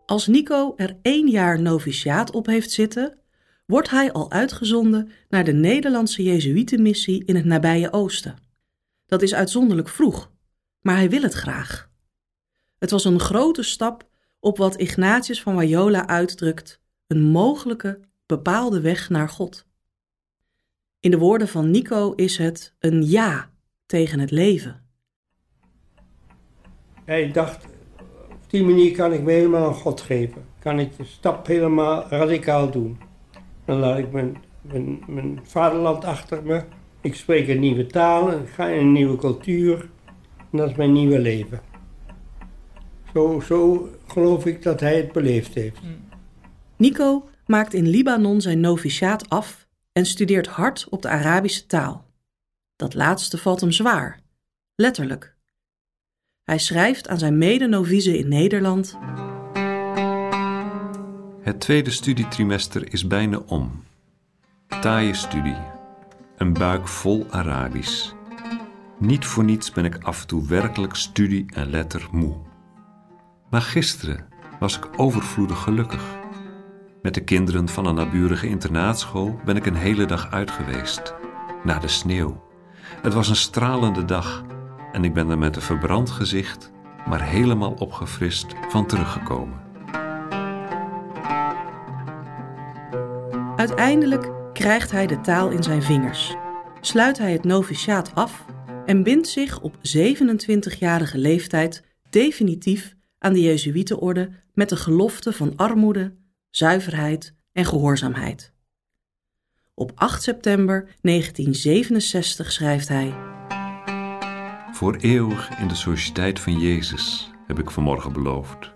Als 0.06 0.28
Nico 0.28 0.74
er 0.76 0.98
één 1.02 1.28
jaar 1.28 1.62
noviciaat 1.62 2.32
op 2.32 2.46
heeft 2.46 2.72
zitten, 2.72 3.20
wordt 3.66 3.90
hij 3.90 4.12
al 4.12 4.32
uitgezonden 4.32 5.12
naar 5.30 5.44
de 5.44 5.54
Nederlandse 5.54 6.24
Jezuïetenmissie 6.24 7.26
in 7.26 7.36
het 7.36 7.46
nabije 7.46 7.94
Oosten. 7.94 8.38
Dat 9.06 9.22
is 9.22 9.34
uitzonderlijk 9.34 9.90
vroeg, 9.90 10.32
maar 10.82 10.96
hij 10.96 11.10
wil 11.10 11.22
het 11.22 11.34
graag. 11.34 11.90
Het 12.78 12.92
was 12.92 13.06
een 13.06 13.20
grote 13.20 13.64
stap 13.64 14.08
op 14.40 14.58
wat 14.58 14.76
Ignatius 14.76 15.42
van 15.42 15.54
Loyola 15.56 16.08
uitdrukt: 16.08 16.82
een 17.08 17.22
mogelijke, 17.22 18.00
bepaalde 18.26 18.82
weg 18.82 19.10
naar 19.10 19.30
God. 19.30 19.66
In 21.06 21.12
de 21.12 21.18
woorden 21.18 21.48
van 21.48 21.72
Nico 21.72 22.14
is 22.16 22.38
het 22.38 22.76
een 22.80 23.04
ja 23.04 23.50
tegen 23.86 24.20
het 24.20 24.32
leven. 24.32 24.82
Hij 27.04 27.32
dacht, 27.32 27.66
of 28.30 28.48
die 28.48 28.64
manier 28.64 28.96
kan 28.96 29.14
ik 29.14 29.22
me 29.22 29.32
helemaal 29.32 29.68
aan 29.68 29.74
God 29.74 30.02
geven. 30.02 30.46
Kan 30.60 30.80
ik 30.80 30.98
de 30.98 31.04
stap 31.04 31.48
helemaal 31.48 32.06
radicaal 32.10 32.72
doen. 32.72 32.98
Dan 33.66 33.80
laat 33.80 33.98
ik 33.98 34.12
mijn, 34.12 34.38
mijn, 34.62 35.04
mijn 35.08 35.40
vaderland 35.44 36.04
achter 36.04 36.44
me. 36.44 36.64
Ik 37.02 37.16
spreek 37.16 37.48
een 37.48 37.60
nieuwe 37.60 37.86
taal, 37.86 38.32
ik 38.32 38.50
ga 38.50 38.68
in 38.68 38.80
een 38.80 38.92
nieuwe 38.92 39.18
cultuur. 39.18 39.90
En 40.52 40.58
dat 40.58 40.70
is 40.70 40.76
mijn 40.76 40.94
nieuwe 40.94 41.20
leven. 41.20 41.62
Zo, 43.14 43.40
zo 43.40 43.90
geloof 44.08 44.46
ik 44.46 44.64
dat 44.64 44.80
hij 44.80 44.98
het 44.98 45.12
beleefd 45.12 45.54
heeft. 45.54 45.80
Nico 46.78 47.30
maakt 47.46 47.74
in 47.74 47.88
Libanon 47.88 48.42
zijn 48.42 48.60
noviciaat 48.60 49.30
af 49.30 49.65
en 49.98 50.06
studeert 50.06 50.48
hard 50.48 50.88
op 50.90 51.02
de 51.02 51.08
Arabische 51.08 51.66
taal. 51.66 52.06
Dat 52.75 52.94
laatste 52.94 53.38
valt 53.38 53.62
hem 53.62 53.72
zwaar, 53.72 54.20
letterlijk. 54.75 55.36
Hij 56.44 56.58
schrijft 56.58 57.08
aan 57.08 57.20
zijn 57.20 57.38
mede-novice 57.38 58.18
in 58.18 58.28
Nederland. 58.28 58.98
Het 61.42 61.60
tweede 61.60 61.92
studietrimester 61.92 62.94
is 62.94 63.08
bijna 63.08 63.38
om. 63.38 63.84
Taaie 64.68 65.14
studie. 65.14 65.58
Een 66.38 66.54
buik 66.54 66.88
vol 66.88 67.25
Arabisch. 67.30 68.12
Niet 69.00 69.25
voor 69.25 69.44
niets 69.44 69.72
ben 69.72 69.86
ik 69.86 70.04
af 70.04 70.22
en 70.22 70.28
toe 70.28 70.48
werkelijk 70.48 70.96
studie 70.96 71.46
en 71.54 71.70
letter 71.70 72.08
moe. 72.12 72.36
Maar 73.50 73.62
gisteren 73.62 74.28
was 74.60 74.78
ik 74.78 75.00
overvloedig 75.00 75.62
gelukkig. 75.62 76.25
Met 77.06 77.14
de 77.14 77.24
kinderen 77.24 77.70
van 77.70 77.86
een 77.86 77.96
naburige 77.96 78.48
internaatschool 78.48 79.40
ben 79.46 79.56
ik 79.56 79.66
een 79.66 79.76
hele 79.76 80.06
dag 80.06 80.32
uit 80.32 80.52
geweest. 80.52 81.14
Naar 81.64 81.82
de 81.82 81.88
sneeuw. 81.88 82.44
Het 83.02 83.14
was 83.14 83.30
een 83.30 83.36
stralende 83.36 84.06
dag 84.06 84.46
en 84.92 85.04
ik 85.04 85.14
ben 85.14 85.30
er 85.30 85.38
met 85.38 85.56
een 85.56 85.62
verbrand 85.62 86.10
gezicht, 86.10 86.72
maar 87.10 87.22
helemaal 87.24 87.74
opgefrist 87.74 88.48
van 88.70 88.88
teruggekomen. 88.88 89.60
Uiteindelijk 93.56 94.32
krijgt 94.54 94.92
hij 94.92 95.08
de 95.08 95.22
taal 95.22 95.50
in 95.50 95.64
zijn 95.64 95.84
vingers, 95.84 96.36
sluit 96.82 97.18
hij 97.18 97.32
het 97.32 97.44
noviciaat 97.44 98.16
af 98.16 98.46
en 98.86 99.04
bindt 99.04 99.28
zich 99.28 99.62
op 99.62 99.76
27-jarige 99.76 101.18
leeftijd 101.18 101.84
definitief 102.10 102.96
aan 103.20 103.34
de 103.34 103.42
Jezuïetenorde 103.42 104.30
met 104.54 104.70
de 104.70 104.76
gelofte 104.76 105.34
van 105.34 105.54
armoede, 105.56 106.24
zuiverheid 106.56 107.34
en 107.52 107.66
gehoorzaamheid. 107.66 108.54
Op 109.74 109.92
8 109.96 110.24
september 110.24 110.96
1967 111.02 112.52
schrijft 112.52 112.88
hij: 112.88 113.14
Voor 114.72 114.96
eeuwig 114.96 115.50
in 115.60 115.68
de 115.68 115.76
sociëteit 115.76 116.40
van 116.40 116.60
Jezus 116.60 117.32
heb 117.48 117.60
ik 117.60 117.72
vanmorgen 117.72 118.14
beloofd. 118.14 118.74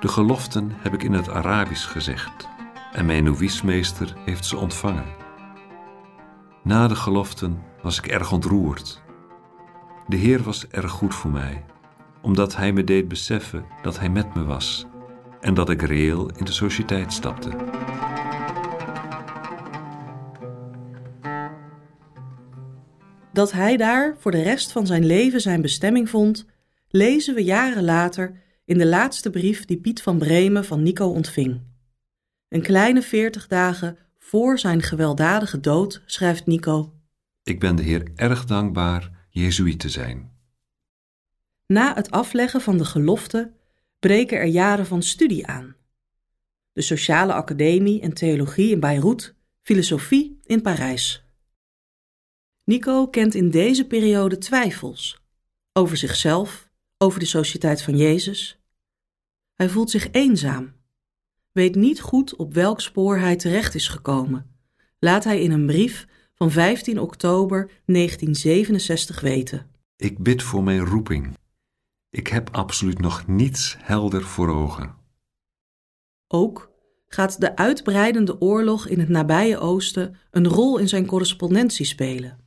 De 0.00 0.08
geloften 0.08 0.70
heb 0.72 0.94
ik 0.94 1.02
in 1.02 1.12
het 1.12 1.28
Arabisch 1.28 1.90
gezegd 1.90 2.48
en 2.92 3.06
mijn 3.06 3.24
noviesmeester 3.24 4.16
heeft 4.24 4.44
ze 4.44 4.56
ontvangen. 4.56 5.14
Na 6.62 6.88
de 6.88 6.96
geloften 6.96 7.62
was 7.82 7.98
ik 7.98 8.06
erg 8.06 8.32
ontroerd. 8.32 9.02
De 10.06 10.16
Heer 10.16 10.42
was 10.42 10.68
erg 10.68 10.90
goed 10.90 11.14
voor 11.14 11.30
mij, 11.30 11.64
omdat 12.22 12.56
Hij 12.56 12.72
me 12.72 12.84
deed 12.84 13.08
beseffen 13.08 13.64
dat 13.82 13.98
Hij 13.98 14.08
met 14.08 14.34
me 14.34 14.44
was 14.44 14.86
en 15.42 15.54
dat 15.54 15.70
ik 15.70 15.82
reëel 15.82 16.30
in 16.36 16.44
de 16.44 16.52
sociëteit 16.52 17.12
stapte. 17.12 17.50
Dat 23.32 23.52
hij 23.52 23.76
daar 23.76 24.16
voor 24.18 24.30
de 24.30 24.42
rest 24.42 24.72
van 24.72 24.86
zijn 24.86 25.06
leven 25.06 25.40
zijn 25.40 25.62
bestemming 25.62 26.08
vond, 26.08 26.46
lezen 26.88 27.34
we 27.34 27.44
jaren 27.44 27.84
later 27.84 28.40
in 28.64 28.78
de 28.78 28.86
laatste 28.86 29.30
brief 29.30 29.64
die 29.64 29.80
Piet 29.80 30.02
van 30.02 30.18
Bremen 30.18 30.64
van 30.64 30.82
Nico 30.82 31.06
ontving. 31.06 31.60
Een 32.48 32.62
kleine 32.62 33.02
veertig 33.02 33.46
dagen 33.46 33.98
voor 34.18 34.58
zijn 34.58 34.82
gewelddadige 34.82 35.60
dood 35.60 36.02
schrijft 36.06 36.46
Nico: 36.46 36.92
Ik 37.42 37.60
ben 37.60 37.76
de 37.76 37.82
Heer 37.82 38.10
erg 38.14 38.44
dankbaar 38.44 39.10
Jezuïet 39.28 39.80
te 39.80 39.88
zijn. 39.88 40.30
Na 41.66 41.94
het 41.94 42.10
afleggen 42.10 42.60
van 42.60 42.78
de 42.78 42.84
gelofte 42.84 43.52
breken 44.02 44.38
er 44.38 44.46
jaren 44.46 44.86
van 44.86 45.02
studie 45.02 45.46
aan. 45.46 45.76
De 46.72 46.82
Sociale 46.82 47.32
Academie 47.32 48.00
en 48.00 48.12
Theologie 48.12 48.70
in 48.70 48.80
Beirut, 48.80 49.34
filosofie 49.60 50.38
in 50.44 50.62
Parijs. 50.62 51.24
Nico 52.64 53.08
kent 53.08 53.34
in 53.34 53.50
deze 53.50 53.86
periode 53.86 54.38
twijfels 54.38 55.22
over 55.72 55.96
zichzelf, 55.96 56.70
over 56.98 57.20
de 57.20 57.26
Sociëteit 57.26 57.82
van 57.82 57.96
Jezus. 57.96 58.58
Hij 59.54 59.68
voelt 59.68 59.90
zich 59.90 60.08
eenzaam, 60.10 60.74
weet 61.52 61.74
niet 61.74 62.00
goed 62.00 62.36
op 62.36 62.54
welk 62.54 62.80
spoor 62.80 63.18
hij 63.18 63.36
terecht 63.36 63.74
is 63.74 63.88
gekomen, 63.88 64.56
laat 64.98 65.24
hij 65.24 65.42
in 65.42 65.50
een 65.50 65.66
brief 65.66 66.06
van 66.34 66.50
15 66.50 67.00
oktober 67.00 67.70
1967 67.84 69.20
weten. 69.20 69.70
Ik 69.96 70.18
bid 70.18 70.42
voor 70.42 70.62
mijn 70.62 70.84
roeping. 70.84 71.40
Ik 72.12 72.26
heb 72.26 72.48
absoluut 72.50 72.98
nog 72.98 73.26
niets 73.26 73.76
helder 73.78 74.22
voor 74.22 74.48
ogen. 74.48 74.94
Ook 76.28 76.70
gaat 77.08 77.40
de 77.40 77.56
uitbreidende 77.56 78.40
oorlog 78.40 78.86
in 78.86 79.00
het 79.00 79.08
nabije 79.08 79.58
Oosten 79.58 80.16
een 80.30 80.48
rol 80.48 80.78
in 80.78 80.88
zijn 80.88 81.06
correspondentie 81.06 81.86
spelen. 81.86 82.38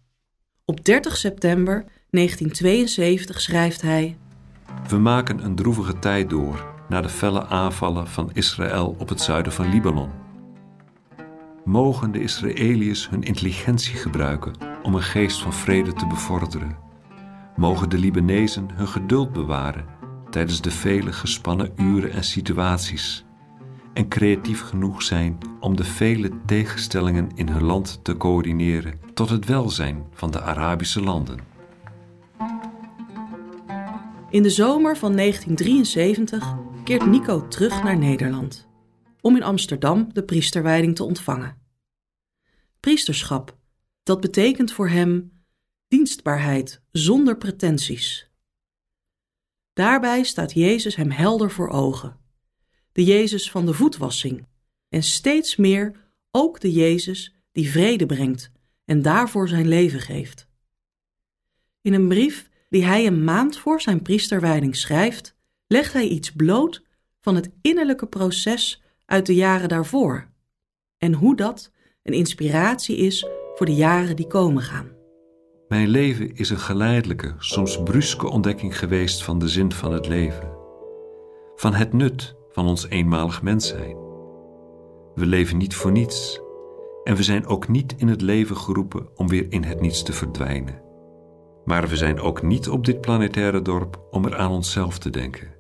Op 0.66 0.86
30 0.86 1.18
september 1.18 1.86
1972 2.10 3.42
schrijft 3.42 3.82
hij: 3.82 4.18
We 4.88 4.98
maken 4.98 5.44
een 5.44 5.56
droevige 5.56 6.00
tijd 6.00 6.30
door 6.30 6.74
na 6.90 7.02
de 7.02 7.10
felle 7.10 7.46
aanvallen 7.46 8.08
van 8.08 8.30
Israël 8.34 8.96
op 9.00 9.10
het 9.10 9.22
zuiden 9.22 9.52
van 9.52 9.70
Libanon. 9.70 10.12
Mogen 11.64 12.12
de 12.12 12.22
Israëliërs 12.22 13.10
hun 13.10 13.24
intelligentie 13.24 13.96
gebruiken 13.96 14.54
om 14.84 14.96
een 14.96 15.04
geest 15.04 15.42
van 15.42 15.54
vrede 15.54 15.94
te 15.94 16.08
bevorderen. 16.08 16.85
Mogen 17.56 17.90
de 17.90 17.98
Libanezen 17.98 18.70
hun 18.74 18.88
geduld 18.88 19.34
bewaren 19.34 19.86
tijdens 20.30 20.62
de 20.62 20.72
vele 20.72 21.12
gespannen 21.12 21.72
uren 21.76 22.12
en 22.12 22.24
situaties. 22.24 23.26
En 23.94 24.08
creatief 24.08 24.62
genoeg 24.62 25.02
zijn 25.04 25.38
om 25.60 25.76
de 25.76 25.84
vele 25.84 26.32
tegenstellingen 26.46 27.30
in 27.36 27.48
hun 27.48 27.64
land 27.64 28.00
te 28.04 28.18
coördineren 28.18 29.00
tot 29.14 29.30
het 29.30 29.46
welzijn 29.46 30.04
van 30.12 30.32
de 30.32 30.42
Arabische 30.42 31.02
landen. 31.02 31.40
In 34.30 34.44
de 34.44 34.50
zomer 34.50 34.98
van 34.98 35.16
1973 35.16 36.56
keert 36.84 37.06
Nico 37.06 37.48
terug 37.48 37.84
naar 37.84 37.98
Nederland 37.98 38.68
om 39.22 39.36
in 39.36 39.44
Amsterdam 39.44 40.10
de 40.14 40.24
priesterwijding 40.24 40.96
te 40.96 41.04
ontvangen. 41.04 41.58
Priesterschap, 42.80 43.58
dat 44.04 44.22
betekent 44.22 44.72
voor 44.72 44.90
hem 44.90 45.32
dienstbaarheid 45.96 46.82
zonder 46.92 47.38
pretenties. 47.38 48.30
Daarbij 49.74 50.24
staat 50.24 50.54
Jezus 50.54 50.96
hem 50.96 51.12
helder 51.12 51.52
voor 51.52 51.70
ogen. 51.70 52.18
De 52.92 53.04
Jezus 53.04 53.52
van 53.52 53.66
de 53.66 53.74
voetwassing 53.74 54.48
en 54.90 55.04
steeds 55.04 55.56
meer 55.56 55.92
ook 56.32 56.60
de 56.60 56.72
Jezus 56.72 57.36
die 57.52 57.70
vrede 57.70 58.06
brengt 58.06 58.52
en 58.86 59.02
daarvoor 59.02 59.48
zijn 59.48 59.68
leven 59.68 60.00
geeft. 60.00 60.48
In 61.82 61.94
een 61.94 62.08
brief 62.08 62.50
die 62.70 62.86
hij 62.86 63.06
een 63.06 63.24
maand 63.24 63.58
voor 63.58 63.82
zijn 63.82 64.02
priesterwijding 64.02 64.76
schrijft, 64.76 65.36
legt 65.68 65.94
hij 65.94 66.08
iets 66.08 66.32
bloot 66.32 66.84
van 67.22 67.36
het 67.36 67.50
innerlijke 67.62 68.08
proces 68.08 68.82
uit 69.06 69.26
de 69.26 69.36
jaren 69.36 69.70
daarvoor 69.70 70.32
en 70.98 71.14
hoe 71.14 71.36
dat 71.36 71.72
een 72.04 72.14
inspiratie 72.14 72.98
is 72.98 73.28
voor 73.56 73.66
de 73.66 73.76
jaren 73.76 74.16
die 74.16 74.28
komen 74.28 74.64
gaan. 74.64 74.95
Mijn 75.68 75.88
leven 75.88 76.36
is 76.36 76.50
een 76.50 76.60
geleidelijke, 76.60 77.34
soms 77.38 77.84
bruske 77.84 78.30
ontdekking 78.30 78.78
geweest 78.80 79.24
van 79.24 79.40
de 79.40 79.48
zin 79.48 79.72
van 79.72 79.94
het 79.94 80.08
leven. 80.08 80.50
Van 81.56 81.74
het 81.74 81.94
nut 81.94 82.36
van 82.50 82.68
ons 82.68 82.90
eenmalig 82.90 83.42
mens 83.42 83.68
zijn. 83.68 83.96
We 85.16 85.26
leven 85.26 85.58
niet 85.58 85.76
voor 85.76 85.92
niets 85.92 86.42
en 87.04 87.16
we 87.16 87.24
zijn 87.24 87.48
ook 87.48 87.68
niet 87.68 87.96
in 87.98 88.08
het 88.08 88.22
leven 88.22 88.58
geroepen 88.58 89.08
om 89.16 89.28
weer 89.28 89.46
in 89.50 89.64
het 89.64 89.82
niets 89.82 90.04
te 90.04 90.14
verdwijnen. 90.14 90.82
Maar 91.66 91.88
we 91.88 91.96
zijn 91.96 92.20
ook 92.20 92.42
niet 92.42 92.70
op 92.70 92.86
dit 92.86 93.02
planetaire 93.02 93.62
dorp 93.62 94.08
om 94.12 94.26
er 94.26 94.36
aan 94.38 94.52
onszelf 94.52 94.98
te 94.98 95.10
denken. 95.10 95.54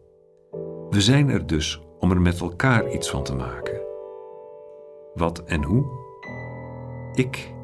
We 0.89 1.01
zijn 1.01 1.29
er 1.29 1.47
dus 1.47 1.81
om 1.99 2.11
er 2.11 2.21
met 2.21 2.39
elkaar 2.39 2.91
iets 2.91 3.09
van 3.09 3.23
te 3.23 3.35
maken. 3.35 3.81
Wat 5.13 5.43
en 5.43 5.63
hoe? 5.63 5.85
Ik 7.13 7.54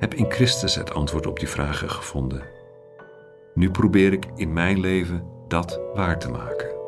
heb 0.00 0.14
in 0.14 0.30
Christus 0.30 0.74
het 0.74 0.92
antwoord 0.92 1.26
op 1.26 1.38
die 1.38 1.48
vragen 1.48 1.90
gevonden. 1.90 2.42
Nu 3.54 3.70
probeer 3.70 4.12
ik 4.12 4.26
in 4.34 4.52
mijn 4.52 4.80
leven 4.80 5.24
dat 5.48 5.80
waar 5.94 6.18
te 6.18 6.28
maken. 6.28 6.78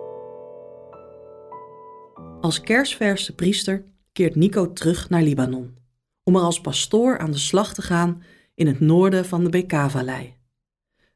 Als 2.41 2.61
kersverse 2.61 3.35
priester 3.35 3.85
keert 4.13 4.35
Nico 4.35 4.73
terug 4.73 5.09
naar 5.09 5.23
Libanon, 5.23 5.77
om 6.25 6.37
er 6.37 6.43
als 6.43 6.61
pastoor 6.61 7.19
aan 7.19 7.31
de 7.31 7.39
slag 7.39 7.75
te 7.75 7.83
gaan 7.83 8.23
in 8.55 8.67
het 8.67 8.81
noorden 8.81 9.25
van 9.25 9.45
de 9.45 9.51
Bekaa-vallei. 9.51 10.37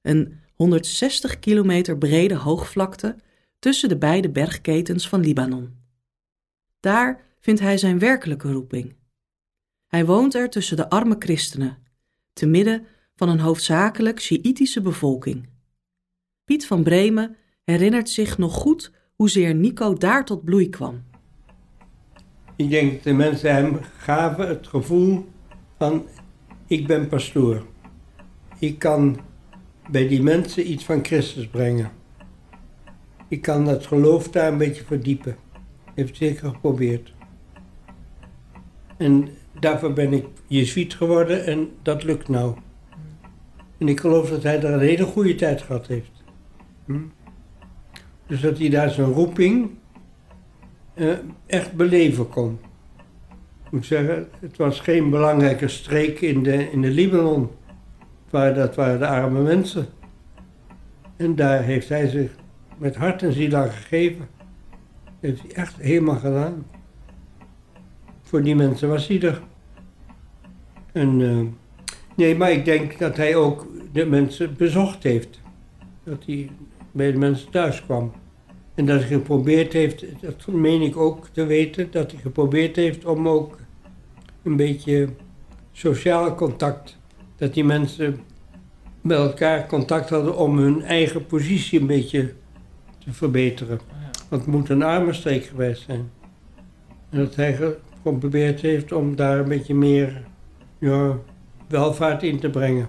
Een 0.02 0.40
160 0.54 1.38
kilometer 1.38 1.98
brede 1.98 2.34
hoogvlakte 2.34 3.16
tussen 3.58 3.88
de 3.88 3.98
beide 3.98 4.30
bergketens 4.30 5.08
van 5.08 5.20
Libanon. 5.20 5.74
Daar 6.80 7.24
vindt 7.40 7.60
hij 7.60 7.78
zijn 7.78 7.98
werkelijke 7.98 8.52
roeping. 8.52 8.96
Hij 9.86 10.06
woont 10.06 10.34
er 10.34 10.50
tussen 10.50 10.76
de 10.76 10.90
arme 10.90 11.16
christenen, 11.18 11.78
te 12.36 12.46
midden 12.46 12.86
van 13.14 13.28
een 13.28 13.40
hoofdzakelijk 13.40 14.20
Sjiïtische 14.20 14.80
bevolking. 14.80 15.48
Piet 16.44 16.66
van 16.66 16.82
Bremen 16.82 17.36
herinnert 17.64 18.08
zich 18.08 18.38
nog 18.38 18.54
goed 18.54 18.92
hoezeer 19.14 19.54
Nico 19.54 19.94
daar 19.94 20.24
tot 20.24 20.44
bloei 20.44 20.68
kwam. 20.68 21.04
Ik 22.56 22.70
denk 22.70 22.92
dat 22.92 23.02
de 23.02 23.12
mensen 23.12 23.54
hem 23.54 23.78
gaven 23.98 24.48
het 24.48 24.66
gevoel 24.66 25.26
van 25.78 26.06
ik 26.66 26.86
ben 26.86 27.08
pastoor. 27.08 27.66
Ik 28.58 28.78
kan 28.78 29.20
bij 29.90 30.08
die 30.08 30.22
mensen 30.22 30.70
iets 30.70 30.84
van 30.84 31.04
Christus 31.04 31.46
brengen. 31.48 31.92
Ik 33.28 33.42
kan 33.42 33.66
het 33.66 33.86
geloof 33.86 34.28
daar 34.28 34.52
een 34.52 34.58
beetje 34.58 34.84
verdiepen. 34.84 35.36
Heeft 35.94 36.16
zeker 36.16 36.48
geprobeerd. 36.48 37.14
En 38.96 39.28
daarvoor 39.60 39.92
ben 39.92 40.12
ik 40.12 40.26
jezuïet 40.46 40.94
geworden 40.94 41.44
en 41.44 41.70
dat 41.82 42.04
lukt 42.04 42.28
nou. 42.28 42.54
En 43.78 43.88
ik 43.88 44.00
geloof 44.00 44.30
dat 44.30 44.42
hij 44.42 44.60
daar 44.60 44.72
een 44.72 44.80
hele 44.80 45.04
goede 45.04 45.34
tijd 45.34 45.62
gehad 45.62 45.86
heeft. 45.86 46.24
Hm? 46.84 46.98
Dus 48.26 48.40
dat 48.40 48.58
hij 48.58 48.68
daar 48.68 48.90
zijn 48.90 49.12
roeping 49.12 49.70
uh, 50.94 51.12
echt 51.46 51.72
beleven 51.72 52.28
kon. 52.28 52.58
Ik 53.64 53.72
moet 53.72 53.86
zeggen, 53.86 54.28
het 54.40 54.56
was 54.56 54.80
geen 54.80 55.10
belangrijke 55.10 55.68
streek 55.68 56.20
in 56.20 56.42
de, 56.42 56.70
in 56.70 56.80
de 56.80 56.90
Libanon. 56.90 57.50
Waar, 58.30 58.54
dat 58.54 58.74
waren 58.74 58.98
de 58.98 59.06
arme 59.06 59.42
mensen. 59.42 59.86
En 61.16 61.34
daar 61.34 61.62
heeft 61.62 61.88
hij 61.88 62.08
zich 62.08 62.30
met 62.78 62.96
hart 62.96 63.22
en 63.22 63.32
ziel 63.32 63.56
aan 63.56 63.70
gegeven. 63.70 64.28
Dat 65.04 65.14
heeft 65.20 65.42
hij 65.42 65.50
echt 65.52 65.76
helemaal 65.76 66.18
gedaan. 66.18 66.66
Voor 68.26 68.42
die 68.42 68.54
mensen 68.54 68.88
was 68.88 69.06
hij 69.06 69.22
er. 69.22 69.42
En, 70.92 71.20
uh, 71.20 71.46
nee, 72.14 72.36
maar 72.36 72.50
ik 72.50 72.64
denk 72.64 72.98
dat 72.98 73.16
hij 73.16 73.36
ook 73.36 73.66
de 73.92 74.06
mensen 74.06 74.54
bezocht 74.56 75.02
heeft. 75.02 75.40
Dat 76.04 76.24
hij 76.26 76.50
bij 76.90 77.12
de 77.12 77.18
mensen 77.18 77.50
thuis 77.50 77.84
kwam. 77.84 78.12
En 78.74 78.86
dat 78.86 78.98
hij 78.98 79.08
geprobeerd 79.08 79.72
heeft, 79.72 80.04
dat 80.20 80.46
meen 80.46 80.82
ik 80.82 80.96
ook 80.96 81.28
te 81.32 81.44
weten, 81.44 81.90
dat 81.90 82.10
hij 82.10 82.20
geprobeerd 82.20 82.76
heeft 82.76 83.04
om 83.04 83.28
ook 83.28 83.58
een 84.42 84.56
beetje 84.56 85.08
sociaal 85.72 86.34
contact, 86.34 86.98
dat 87.36 87.54
die 87.54 87.64
mensen 87.64 88.20
met 89.00 89.18
elkaar 89.18 89.66
contact 89.66 90.10
hadden 90.10 90.36
om 90.36 90.58
hun 90.58 90.82
eigen 90.82 91.26
positie 91.26 91.80
een 91.80 91.86
beetje 91.86 92.32
te 92.98 93.12
verbeteren. 93.12 93.80
Want 94.28 94.42
het 94.42 94.54
moet 94.54 94.68
een 94.68 94.82
arme 94.82 95.12
streek 95.12 95.44
geweest 95.44 95.82
zijn. 95.82 96.10
En 97.10 97.18
dat 97.18 97.34
hij 97.34 97.76
geprobeerd 98.12 98.60
heeft 98.60 98.92
om 98.92 99.16
daar 99.16 99.38
een 99.38 99.48
beetje 99.48 99.74
meer 99.74 100.26
ja, 100.78 101.16
welvaart 101.68 102.22
in 102.22 102.40
te 102.40 102.50
brengen. 102.50 102.88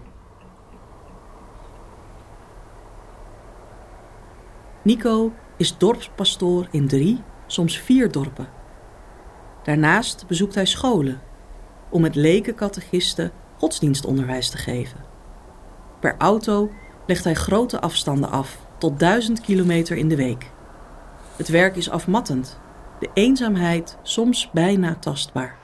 Nico 4.82 5.32
is 5.58 5.78
dorpspastoor 5.78 6.68
in 6.72 6.88
drie, 6.88 7.22
soms 7.46 7.80
vier 7.80 8.12
dorpen. 8.12 8.48
Daarnaast 9.64 10.28
bezoekt 10.28 10.56
hij 10.56 10.66
scholen 10.66 11.22
om 11.90 12.02
met 12.02 12.16
lekencatechisten 12.16 13.32
godsdienstonderwijs 13.58 14.50
te 14.50 14.58
geven. 14.58 15.00
Per 16.00 16.16
auto 16.18 16.72
legt 17.08 17.24
hij 17.24 17.34
grote 17.34 17.82
afstanden 17.82 18.30
af, 18.30 18.58
tot 18.78 19.00
duizend 19.00 19.42
kilometer 19.42 19.98
in 19.98 20.08
de 20.08 20.16
week. 20.16 20.52
Het 21.36 21.48
werk 21.48 21.76
is 21.76 21.90
afmattend, 21.90 22.60
de 23.00 23.10
eenzaamheid 23.14 23.98
soms 24.02 24.50
bijna 24.52 24.96
tastbaar. 24.96 25.56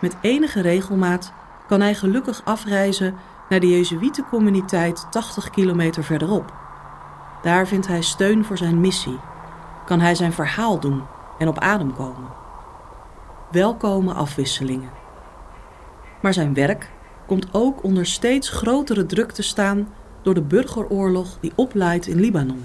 Met 0.00 0.16
enige 0.20 0.60
regelmaat 0.60 1.32
kan 1.66 1.80
hij 1.80 1.94
gelukkig 1.94 2.44
afreizen 2.44 3.14
naar 3.48 3.60
de 3.60 3.68
Jezuïetencommuniteit 3.68 5.06
80 5.10 5.50
kilometer 5.50 6.04
verderop. 6.04 6.52
Daar 7.42 7.66
vindt 7.66 7.86
hij 7.86 8.02
steun 8.02 8.44
voor 8.44 8.58
zijn 8.58 8.80
missie, 8.80 9.18
kan 9.86 10.00
hij 10.00 10.14
zijn 10.14 10.32
verhaal 10.32 10.80
doen 10.80 11.02
en 11.38 11.48
op 11.48 11.58
adem 11.58 11.94
komen. 11.94 12.28
Welkome 13.50 14.12
afwisselingen. 14.12 14.90
Maar 16.20 16.32
zijn 16.32 16.54
werk 16.54 16.90
komt 17.26 17.46
ook 17.52 17.82
onder 17.82 18.06
steeds 18.06 18.48
grotere 18.48 19.06
druk 19.06 19.32
te 19.32 19.42
staan 19.42 19.88
door 20.22 20.34
de 20.34 20.42
burgeroorlog 20.42 21.38
die 21.40 21.52
oplaait 21.54 22.06
in 22.06 22.20
Libanon. 22.20 22.64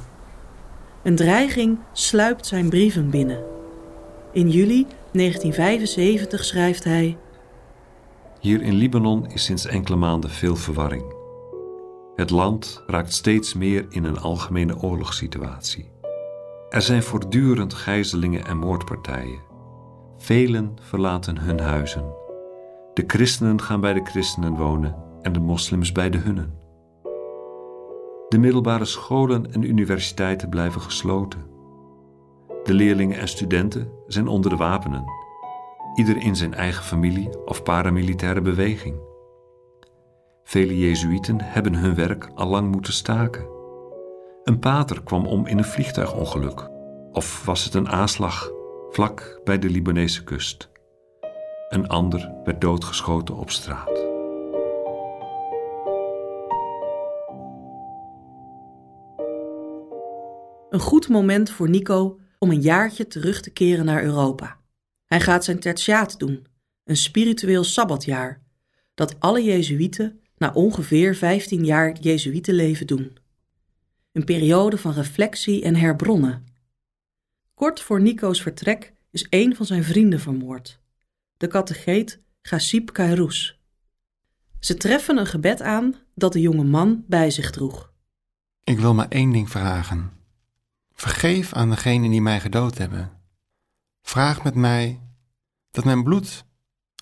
Een 1.04 1.16
dreiging 1.16 1.80
sluipt 1.94 2.46
zijn 2.46 2.70
brieven 2.70 3.10
binnen. 3.10 3.44
In 4.32 4.50
juli 4.50 4.88
1975 5.12 6.44
schrijft 6.44 6.84
hij: 6.84 7.18
Hier 8.40 8.62
in 8.62 8.74
Libanon 8.74 9.32
is 9.32 9.44
sinds 9.44 9.66
enkele 9.66 9.98
maanden 9.98 10.30
veel 10.30 10.56
verwarring. 10.56 11.18
Het 12.16 12.30
land 12.30 12.84
raakt 12.88 13.14
steeds 13.14 13.54
meer 13.54 13.86
in 13.90 14.04
een 14.04 14.20
algemene 14.20 14.82
oorlogssituatie. 14.82 15.90
Er 16.70 16.82
zijn 16.82 17.04
voortdurend 17.04 17.74
gijzelingen 17.74 18.46
en 18.46 18.58
moordpartijen. 18.58 19.40
Velen 20.18 20.76
verlaten 20.82 21.38
hun 21.38 21.60
huizen. 21.60 22.14
De 22.94 23.04
christenen 23.08 23.62
gaan 23.62 23.82
bij 23.82 23.94
de 23.94 24.04
christenen 24.04 24.54
wonen 24.56 24.96
en 25.22 25.34
de 25.34 25.40
moslims 25.40 25.92
bij 25.92 26.10
de 26.10 26.18
hunnen. 26.18 26.59
De 28.30 28.38
middelbare 28.38 28.86
scholen 28.86 29.54
en 29.54 29.64
universiteiten 29.64 30.50
blijven 30.50 30.82
gesloten. 30.82 31.46
De 32.64 32.74
leerlingen 32.74 33.20
en 33.20 33.28
studenten 33.28 33.92
zijn 34.08 34.28
onder 34.28 34.52
de 34.52 34.58
wapenen, 34.58 35.04
ieder 35.96 36.18
in 36.18 36.36
zijn 36.36 36.54
eigen 36.54 36.84
familie 36.84 37.46
of 37.46 37.64
paramilitaire 37.64 38.42
beweging. 38.42 38.96
Vele 40.44 40.80
Jezuïeten 40.80 41.42
hebben 41.42 41.76
hun 41.76 41.96
werk 41.96 42.32
al 42.36 42.48
lang 42.48 42.72
moeten 42.72 42.94
staken. 42.94 43.48
Een 44.44 44.60
pater 44.60 45.04
kwam 45.04 45.26
om 45.26 45.48
in 45.48 45.58
een 45.58 45.64
vliegtuigongeluk, 45.64 46.70
of 47.12 47.46
was 47.46 47.64
het 47.64 47.74
een 47.74 47.90
aanslag 47.90 48.52
vlak 48.90 49.42
bij 49.44 49.60
de 49.60 49.70
Libanese 49.70 50.24
kust. 50.24 50.70
Een 51.70 51.88
ander 51.88 52.32
werd 52.44 52.62
doodgeschoten 52.62 53.36
op 53.36 53.50
straat. 53.50 53.99
Een 60.70 60.80
goed 60.80 61.08
moment 61.08 61.50
voor 61.50 61.70
Nico 61.70 62.20
om 62.38 62.50
een 62.52 62.62
jaartje 62.62 63.08
terug 63.08 63.42
te 63.42 63.50
keren 63.50 63.86
naar 63.86 64.04
Europa. 64.04 64.60
Hij 65.06 65.22
gaat 65.22 65.44
zijn 65.44 65.60
tertiaat 65.60 66.20
doen, 66.20 66.48
een 66.84 66.98
spiritueel 66.98 67.64
sabbatjaar, 67.64 68.42
dat 68.94 69.20
alle 69.20 69.44
Jezuïeten 69.44 70.20
na 70.38 70.52
ongeveer 70.54 71.16
15 71.16 71.66
jaar 71.66 71.98
Jezuïetenleven 72.00 72.88
doen. 72.88 73.18
Een 74.12 74.24
periode 74.24 74.78
van 74.78 74.94
reflectie 74.94 75.64
en 75.64 75.76
herbronnen. 75.76 76.46
Kort 77.54 77.82
voor 77.82 78.02
Nico's 78.02 78.42
vertrek 78.42 78.94
is 79.12 79.28
een 79.30 79.56
van 79.56 79.66
zijn 79.66 79.84
vrienden 79.84 80.20
vermoord, 80.20 80.80
de 81.38 81.48
kategeet 81.48 82.22
Gassib 82.42 82.94
Kairous. 82.94 83.60
Ze 84.60 84.76
treffen 84.76 85.18
een 85.18 85.28
gebed 85.28 85.62
aan 85.62 85.96
dat 86.16 86.34
de 86.34 86.42
jonge 86.42 86.64
man 86.64 87.04
bij 87.08 87.32
zich 87.32 87.52
droeg. 87.52 87.94
Ik 88.64 88.80
wil 88.80 88.94
maar 88.94 89.08
één 89.08 89.32
ding 89.32 89.50
vragen. 89.50 90.19
Vergeef 91.00 91.54
aan 91.54 91.70
degenen 91.70 92.10
die 92.10 92.22
mij 92.22 92.40
gedood 92.40 92.78
hebben. 92.78 93.12
Vraag 94.02 94.44
met 94.44 94.56
mij 94.56 95.02
dat 95.72 95.84
mijn 95.84 96.04
bloed, 96.04 96.46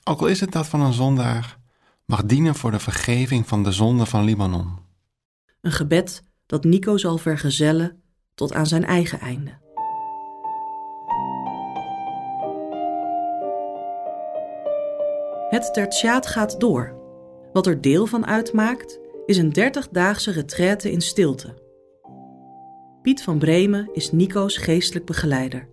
ook 0.03 0.19
al 0.19 0.27
is 0.27 0.39
het 0.39 0.51
dat 0.51 0.67
van 0.67 0.81
een 0.81 0.93
zondaar, 0.93 1.57
mag 2.05 2.23
dienen 2.23 2.55
voor 2.55 2.71
de 2.71 2.79
vergeving 2.79 3.47
van 3.47 3.63
de 3.63 3.71
zonde 3.71 4.05
van 4.05 4.23
Libanon. 4.23 4.77
Een 5.61 5.71
gebed 5.71 6.23
dat 6.45 6.63
Nico 6.63 6.97
zal 6.97 7.17
vergezellen 7.17 8.01
tot 8.35 8.53
aan 8.53 8.65
zijn 8.65 8.85
eigen 8.85 9.19
einde. 9.19 9.57
Het 15.49 15.73
tertiaat 15.73 16.27
gaat 16.27 16.59
door. 16.59 16.95
Wat 17.53 17.67
er 17.67 17.81
deel 17.81 18.05
van 18.05 18.25
uitmaakt, 18.25 18.99
is 19.25 19.37
een 19.37 19.53
30-daagse 19.59 20.31
retraite 20.31 20.91
in 20.91 21.01
stilte. 21.01 21.66
Piet 23.07 23.23
van 23.23 23.37
Bremen 23.37 23.89
is 23.93 24.11
Nico's 24.11 24.57
geestelijk 24.57 25.05
begeleider. 25.05 25.69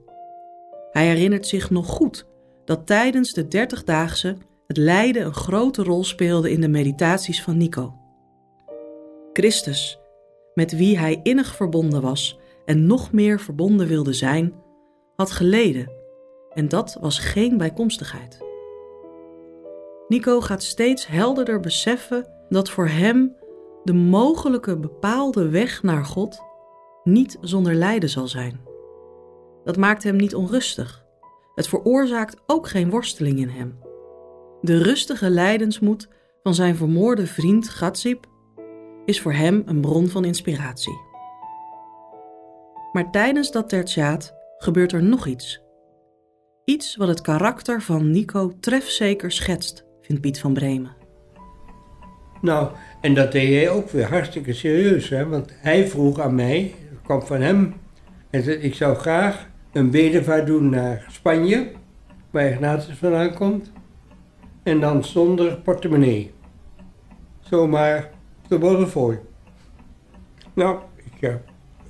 Hij 0.91 1.07
herinnert 1.07 1.47
zich 1.47 1.71
nog 1.71 1.87
goed 1.87 2.27
dat 2.65 2.87
tijdens 2.87 3.33
de 3.33 3.45
30-daagse 3.45 4.37
het 4.67 4.77
lijden 4.77 5.25
een 5.25 5.35
grote 5.35 5.83
rol 5.83 6.05
speelde 6.05 6.51
in 6.51 6.61
de 6.61 6.69
meditaties 6.69 7.43
van 7.43 7.57
Nico. 7.57 7.95
Christus, 9.33 9.99
met 10.55 10.77
wie 10.77 10.99
hij 10.99 11.21
innig 11.23 11.55
verbonden 11.55 12.01
was 12.01 12.39
en 12.65 12.87
nog 12.87 13.13
meer 13.13 13.41
verbonden 13.41 13.87
wilde 13.87 14.13
zijn, 14.13 14.55
had 15.17 15.31
geleden 15.31 15.93
en 16.53 16.69
dat 16.69 16.97
was 17.01 17.19
geen 17.19 17.57
bijkomstigheid. 17.57 18.39
Nico 20.09 20.41
gaat 20.41 20.63
steeds 20.63 21.07
helderder 21.07 21.61
beseffen 21.61 22.29
dat 22.49 22.71
voor 22.71 22.89
hem 22.89 23.37
de 23.85 23.95
mogelijke 23.95 24.79
bepaalde 24.79 25.49
weg 25.49 25.83
naar 25.83 26.05
God 26.05 26.53
niet 27.05 27.39
zonder 27.41 27.75
lijden 27.75 28.09
zal 28.09 28.29
zijn. 28.29 28.61
Dat 29.65 29.77
maakt 29.77 30.03
hem 30.03 30.17
niet 30.17 30.35
onrustig. 30.35 31.05
Het 31.55 31.69
veroorzaakt 31.69 32.43
ook 32.47 32.69
geen 32.69 32.91
worsteling 32.91 33.39
in 33.39 33.49
hem. 33.49 33.79
De 34.61 34.83
rustige 34.83 35.31
lijdensmoed 35.31 36.09
van 36.43 36.55
zijn 36.55 36.77
vermoorde 36.77 37.27
vriend 37.27 37.69
Gatsip 37.69 38.27
is 39.05 39.21
voor 39.21 39.33
hem 39.33 39.63
een 39.67 39.81
bron 39.81 40.09
van 40.09 40.25
inspiratie. 40.25 41.01
Maar 42.93 43.11
tijdens 43.11 43.51
dat 43.51 43.69
tertiaat 43.69 44.35
gebeurt 44.59 44.93
er 44.93 45.03
nog 45.03 45.27
iets. 45.27 45.63
Iets 46.65 46.97
wat 46.97 47.09
het 47.09 47.21
karakter 47.21 47.83
van 47.83 48.11
Nico 48.11 48.53
trefzeker 48.61 49.33
schetst, 49.33 49.87
vindt 50.01 50.23
Piet 50.23 50.41
van 50.41 50.53
Bremen. 50.53 50.97
Nou, 52.41 52.71
en 53.01 53.15
dat 53.15 53.33
deed 53.33 53.55
hij 53.55 53.71
ook 53.71 53.91
weer 53.91 54.09
hartstikke 54.09 54.53
serieus, 54.53 55.09
hè? 55.09 55.29
want 55.29 55.53
hij 55.57 55.89
vroeg 55.89 56.21
aan 56.21 56.35
mij, 56.35 56.75
kwam 57.05 57.23
van 57.23 57.41
hem, 57.41 57.75
en 58.31 58.43
zei, 58.43 58.57
ik 58.57 58.75
zou 58.75 58.97
graag 58.97 59.49
een 59.73 59.91
bedevaart 59.91 60.47
doen 60.47 60.69
naar 60.69 61.07
Spanje, 61.09 61.73
waar 62.31 62.47
Ignatius 62.47 62.99
vandaan 62.99 63.35
komt, 63.35 63.73
en 64.63 64.81
dan 64.81 65.05
zonder 65.05 65.57
portemonnee. 65.57 66.33
Zomaar 67.41 68.11
de 68.49 68.59
Bonnefoy. 68.59 69.21
Nou, 70.55 70.79
ik, 70.97 71.13
ja, 71.21 71.41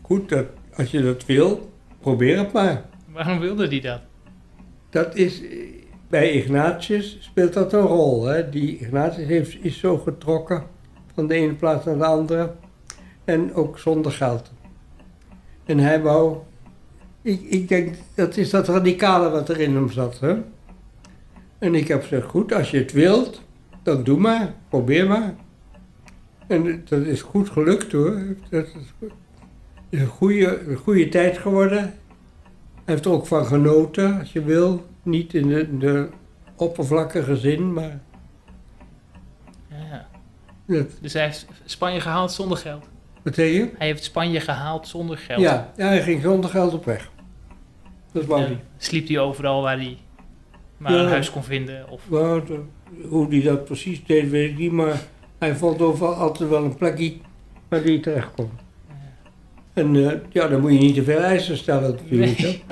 goed, 0.03 0.29
dat, 0.29 0.47
als 0.77 0.91
je 0.91 1.03
dat 1.03 1.27
wil, 1.27 1.71
probeer 2.01 2.39
het 2.39 2.53
maar. 2.53 2.85
Waarom 3.13 3.39
wilde 3.39 3.67
hij 3.69 3.81
dat? 3.81 4.01
Dat 4.91 5.17
is, 5.17 5.43
eh, 5.43 5.59
bij 6.09 6.31
Ignatius 6.31 7.19
speelt 7.21 7.53
dat 7.53 7.73
een 7.73 7.81
rol. 7.81 8.25
Hè? 8.25 8.49
Die 8.51 8.79
Ignatius 8.79 9.27
heeft, 9.27 9.65
is 9.65 9.79
zo 9.79 9.99
getrokken 9.99 10.63
van 11.15 11.27
de 11.27 11.35
ene 11.35 11.55
plaats 11.55 11.85
naar 11.85 11.99
de 11.99 12.05
andere. 12.05 12.55
En 13.25 13.55
ook 13.55 13.79
zonder 13.79 14.13
geld. 14.13 14.53
En 15.65 15.79
hij 15.79 16.03
wou, 16.03 16.37
ik, 17.23 17.41
ik 17.43 17.69
denk, 17.69 17.95
dat 18.15 18.37
is 18.37 18.51
dat 18.51 18.69
radicale 18.69 19.31
wat 19.31 19.49
er 19.49 19.61
in 19.61 19.75
hem 19.75 19.91
zat. 19.91 20.21
Hè? 20.21 20.37
En 21.59 21.75
ik 21.75 21.89
heb 21.89 22.03
gezegd, 22.03 22.27
goed, 22.27 22.53
als 22.53 22.71
je 22.71 22.79
het 22.79 22.93
wilt, 22.93 23.43
dan 23.83 24.05
doe 24.05 24.19
maar, 24.19 24.55
probeer 24.69 25.07
maar. 25.07 25.35
En 26.47 26.83
dat 26.89 27.03
is 27.03 27.23
goed 27.23 27.51
gelukt 27.51 27.93
hoor. 27.93 28.23
Dat 28.51 28.67
is 28.67 30.01
een 30.01 30.07
goede, 30.07 30.61
een 30.69 30.77
goede 30.77 31.09
tijd 31.09 31.39
geworden. 31.39 31.79
Hij 31.79 32.95
heeft 32.95 33.05
er 33.05 33.11
ook 33.13 33.27
van 33.27 33.47
genoten, 33.47 34.19
als 34.19 34.33
je 34.33 34.43
wil. 34.43 34.87
Niet 35.03 35.35
in 35.35 35.49
de, 35.49 35.79
de 35.79 36.09
oppervlakkige 36.57 37.37
zin, 37.37 37.73
maar 37.73 38.01
Ja. 39.69 40.09
dat, 40.67 40.87
Dus 41.01 41.13
hij 41.13 41.25
heeft 41.25 41.47
Spanje 41.65 42.01
gehaald 42.01 42.33
zonder 42.33 42.59
geld. 42.59 42.87
Hij 43.25 43.71
heeft 43.79 44.05
Spanje 44.05 44.41
gehaald 44.41 44.89
zonder 44.89 45.19
geld. 45.19 45.41
Ja, 45.41 45.73
ja, 45.77 45.87
hij 45.87 46.03
ging 46.03 46.23
zonder 46.23 46.51
geld 46.51 46.73
op 46.75 46.85
weg. 46.85 47.11
Dat 48.13 48.25
wou 48.25 48.43
hij. 48.43 48.61
sliep 48.79 49.09
hij 49.09 49.19
overal 49.19 49.63
waar 49.63 49.77
hij 49.77 49.97
maar 50.77 50.93
Ja. 50.93 50.99
een 50.99 51.09
huis 51.09 51.31
kon 51.31 51.43
vinden. 51.45 51.89
Of, 51.91 52.03
Nou, 52.11 52.47
de- 52.47 52.61
hoe 53.09 53.29
hij 53.29 53.43
dat 53.43 53.65
precies 53.65 54.05
deed, 54.05 54.31
weet 54.31 54.51
ik 54.51 54.59
niet, 54.59 54.73
maar 54.73 55.01
hij 55.39 55.55
vond 55.57 55.81
overal 55.83 56.15
altijd 56.15 56.49
wel 56.51 56.65
een 56.65 56.77
plekje 56.77 57.17
waar 57.69 57.83
hij 57.83 57.99
terecht 57.99 58.31
kon. 58.35 58.51
En 59.73 59.97
eh, 60.11 60.13
ja, 60.31 60.49
dan 60.49 60.61
moet 60.61 60.73
je 60.73 60.79
niet 60.79 60.95
te 60.95 61.05
veel 61.05 61.19
eisen 61.21 61.57
stellen 61.57 61.91
natuurlijk. 61.91 62.39
Nee. 62.39 62.63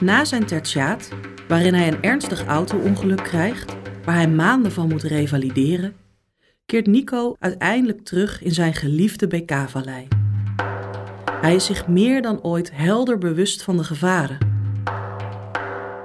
Na 0.00 0.24
zijn 0.24 0.44
tertiaat, 0.46 1.08
waarin 1.48 1.74
hij 1.74 1.88
een 1.88 2.02
ernstig 2.02 2.44
auto-ongeluk 2.46 3.22
krijgt, 3.22 3.76
waar 4.04 4.14
hij 4.14 4.28
maanden 4.28 4.72
van 4.72 4.88
moet 4.88 5.02
revalideren, 5.02 5.94
keert 6.68 6.86
Nico 6.86 7.36
uiteindelijk 7.38 8.04
terug 8.04 8.42
in 8.42 8.52
zijn 8.52 8.74
geliefde 8.74 9.26
BK-vallei. 9.26 10.08
Hij 11.40 11.54
is 11.54 11.64
zich 11.64 11.86
meer 11.86 12.22
dan 12.22 12.42
ooit 12.42 12.70
helder 12.74 13.18
bewust 13.18 13.62
van 13.62 13.76
de 13.76 13.84
gevaren. 13.84 14.38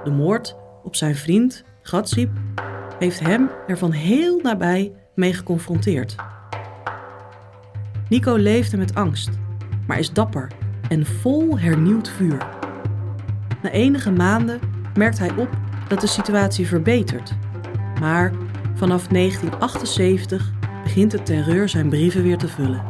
De 0.04 0.10
moord 0.10 0.56
op 0.82 0.96
zijn 0.96 1.14
vriend, 1.14 1.64
Gatsip, 1.82 2.30
heeft 2.98 3.20
hem 3.20 3.50
er 3.66 3.78
van 3.78 3.92
heel 3.92 4.40
nabij 4.42 4.92
mee 5.14 5.32
geconfronteerd. 5.32 6.14
Nico 8.08 8.36
leefde 8.36 8.76
met 8.76 8.94
angst, 8.94 9.30
maar 9.86 9.98
is 9.98 10.12
dapper 10.12 10.50
en 10.88 11.06
vol 11.06 11.58
hernieuwd 11.58 12.08
vuur. 12.08 12.46
Na 13.62 13.70
enige 13.70 14.12
maanden 14.12 14.60
merkt 14.94 15.18
hij 15.18 15.36
op 15.36 15.48
dat 15.88 16.00
de 16.00 16.06
situatie 16.06 16.66
verbetert. 16.66 17.34
Maar 18.00 18.32
vanaf 18.74 19.06
1978 19.06 20.52
begint 20.82 21.10
de 21.10 21.22
terreur 21.22 21.68
zijn 21.68 21.88
brieven 21.88 22.22
weer 22.22 22.38
te 22.38 22.48
vullen. 22.48 22.82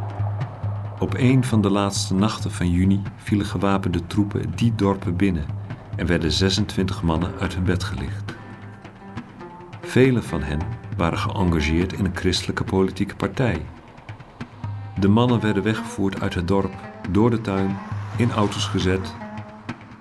Op 0.98 1.14
een 1.16 1.44
van 1.44 1.62
de 1.62 1.70
laatste 1.70 2.14
nachten 2.14 2.50
van 2.50 2.70
juni 2.70 3.02
vielen 3.16 3.46
gewapende 3.46 4.06
troepen 4.06 4.52
die 4.54 4.74
dorpen 4.74 5.16
binnen 5.16 5.44
en 5.96 6.06
werden 6.06 6.32
26 6.32 7.02
mannen 7.02 7.32
uit 7.40 7.54
hun 7.54 7.64
bed 7.64 7.84
gelicht. 7.84 8.34
Vele 9.80 10.22
van 10.22 10.42
hen 10.42 10.60
waren 10.96 11.18
geëngageerd 11.18 11.92
in 11.92 12.04
een 12.04 12.16
christelijke 12.16 12.64
politieke 12.64 13.16
partij. 13.16 13.66
De 14.98 15.08
mannen 15.08 15.40
werden 15.40 15.62
weggevoerd 15.62 16.20
uit 16.20 16.34
het 16.34 16.48
dorp, 16.48 16.74
door 17.10 17.30
de 17.30 17.40
tuin, 17.40 17.76
in 18.16 18.30
auto's 18.30 18.66
gezet 18.66 19.14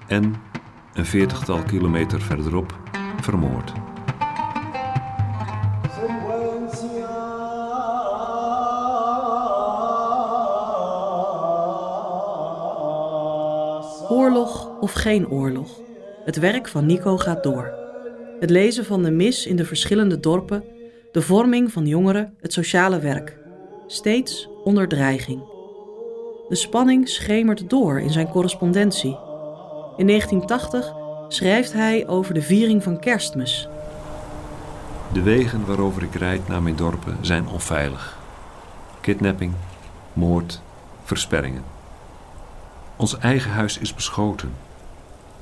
en, 0.08 0.36
een 0.94 1.06
veertigtal 1.06 1.64
kilometer 1.64 2.22
verderop, 2.22 2.80
vermoord. 3.22 3.83
Of 14.84 14.94
geen 14.94 15.30
oorlog, 15.30 15.70
het 16.26 16.40
werk 16.40 16.68
van 16.68 16.86
Nico 16.86 17.18
gaat 17.18 17.44
door. 17.44 17.74
Het 18.40 18.50
lezen 18.50 18.86
van 18.86 19.04
de 19.04 19.12
mis 19.12 19.46
in 19.46 19.56
de 19.56 19.66
verschillende 19.66 20.20
dorpen, 20.20 20.64
de 21.12 21.22
vorming 21.22 21.72
van 21.72 21.86
jongeren, 21.86 22.34
het 22.40 22.54
sociale 22.54 23.00
werk. 23.00 23.38
Steeds 23.88 24.50
onder 24.64 24.88
dreiging. 24.88 25.42
De 26.50 26.56
spanning 26.56 27.10
schemert 27.10 27.70
door 27.70 28.00
in 28.00 28.10
zijn 28.10 28.28
correspondentie. 28.28 29.18
In 29.98 30.08
1980 30.08 30.94
schrijft 31.28 31.74
hij 31.74 32.08
over 32.08 32.34
de 32.34 32.42
viering 32.42 32.84
van 32.84 33.00
kerstmis. 33.00 33.68
De 35.14 35.22
wegen 35.22 35.66
waarover 35.66 36.04
ik 36.04 36.16
rijd 36.16 36.48
naar 36.48 36.62
mijn 36.62 36.76
dorpen 36.76 37.18
zijn 37.22 37.48
onveilig. 37.48 38.18
Kidnapping, 39.02 39.54
moord, 40.14 40.62
versperringen. 41.04 41.64
Ons 42.96 43.18
eigen 43.18 43.52
huis 43.52 43.78
is 43.78 43.94
beschoten. 43.94 44.72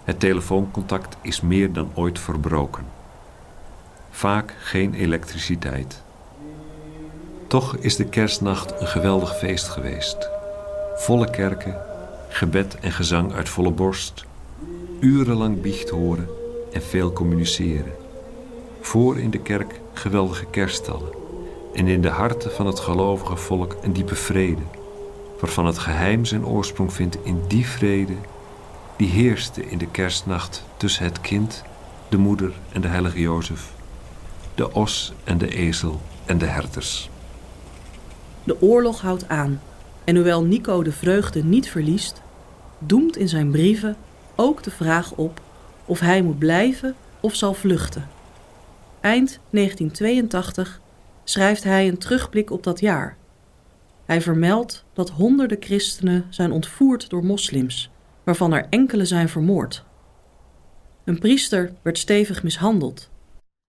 Het 0.04 0.20
telefooncontact 0.20 1.18
is 1.22 1.42
meer 1.42 1.74
dan 1.74 1.92
ooit 1.94 2.20
verbroken. 2.20 2.86
Vaak 4.10 4.56
geen 4.60 4.94
elektriciteit. 4.94 6.02
Toch 7.48 7.76
is 7.76 7.96
de 7.96 8.06
kerstnacht 8.06 8.82
een 8.82 8.88
geweldig 8.88 9.38
feest 9.38 9.68
geweest. 9.68 10.30
Volle 10.96 11.30
kerken, 11.30 11.82
gebed 12.30 12.76
en 12.80 12.92
gezang 12.92 13.34
uit 13.34 13.50
volle 13.50 13.72
borst, 13.72 14.26
urenlang 15.00 15.62
biecht 15.62 15.90
horen 15.90 16.28
en 16.72 16.82
veel 16.82 17.14
communiceren. 17.14 17.92
Voor 18.82 19.18
in 19.18 19.30
de 19.30 19.40
kerk 19.40 19.80
geweldige 19.94 20.46
kerststallen 20.46 21.10
en 21.74 21.88
in 21.88 22.02
de 22.02 22.10
harten 22.10 22.52
van 22.52 22.66
het 22.66 22.80
gelovige 22.80 23.36
volk 23.36 23.76
een 23.82 23.94
diepe 23.94 24.16
vrede, 24.16 24.62
waarvan 25.40 25.66
het 25.66 25.78
geheim 25.78 26.26
zijn 26.26 26.46
oorsprong 26.46 26.94
vindt 26.94 27.18
in 27.24 27.42
die 27.48 27.68
vrede 27.68 28.14
die 29.02 29.10
heerste 29.10 29.66
in 29.66 29.78
de 29.78 29.92
kerstnacht 29.92 30.64
tussen 30.78 31.04
het 31.04 31.22
kind, 31.22 31.64
de 32.10 32.18
moeder 32.18 32.52
en 32.72 32.82
de 32.82 32.88
heilige 32.88 33.20
Jozef, 33.20 33.74
de 34.56 34.74
os 34.74 35.14
en 35.24 35.38
de 35.38 35.56
ezel 35.56 36.02
en 36.26 36.38
de 36.38 36.46
herders. 36.46 37.10
De 38.44 38.62
oorlog 38.62 39.02
houdt 39.02 39.28
aan. 39.28 39.62
En 40.04 40.16
hoewel 40.16 40.44
Nico 40.44 40.84
de 40.84 40.92
vreugde 40.92 41.44
niet 41.44 41.70
verliest, 41.70 42.22
doemt 42.80 43.18
in 43.18 43.30
zijn 43.30 43.52
brieven 43.52 43.96
ook 44.36 44.64
de 44.64 44.72
vraag 44.72 45.12
op 45.12 45.42
of 45.86 46.00
hij 46.00 46.22
moet 46.22 46.40
blijven 46.40 46.96
of 47.20 47.36
zal 47.36 47.54
vluchten. 47.54 48.10
Eind 49.00 49.40
1982 49.50 50.82
schrijft 51.24 51.64
hij 51.64 51.88
een 51.88 51.98
terugblik 51.98 52.52
op 52.52 52.64
dat 52.64 52.80
jaar. 52.80 53.18
Hij 54.06 54.22
vermeldt 54.22 54.84
dat 54.94 55.10
honderden 55.10 55.58
christenen 55.60 56.26
zijn 56.30 56.52
ontvoerd 56.52 57.10
door 57.10 57.26
moslims, 57.26 57.91
waarvan 58.24 58.54
er 58.54 58.68
enkele 58.70 59.06
zijn 59.06 59.30
vermoord. 59.30 59.86
Een 61.06 61.20
priester 61.20 61.74
werd 61.82 61.98
stevig 61.98 62.44
mishandeld. 62.44 63.10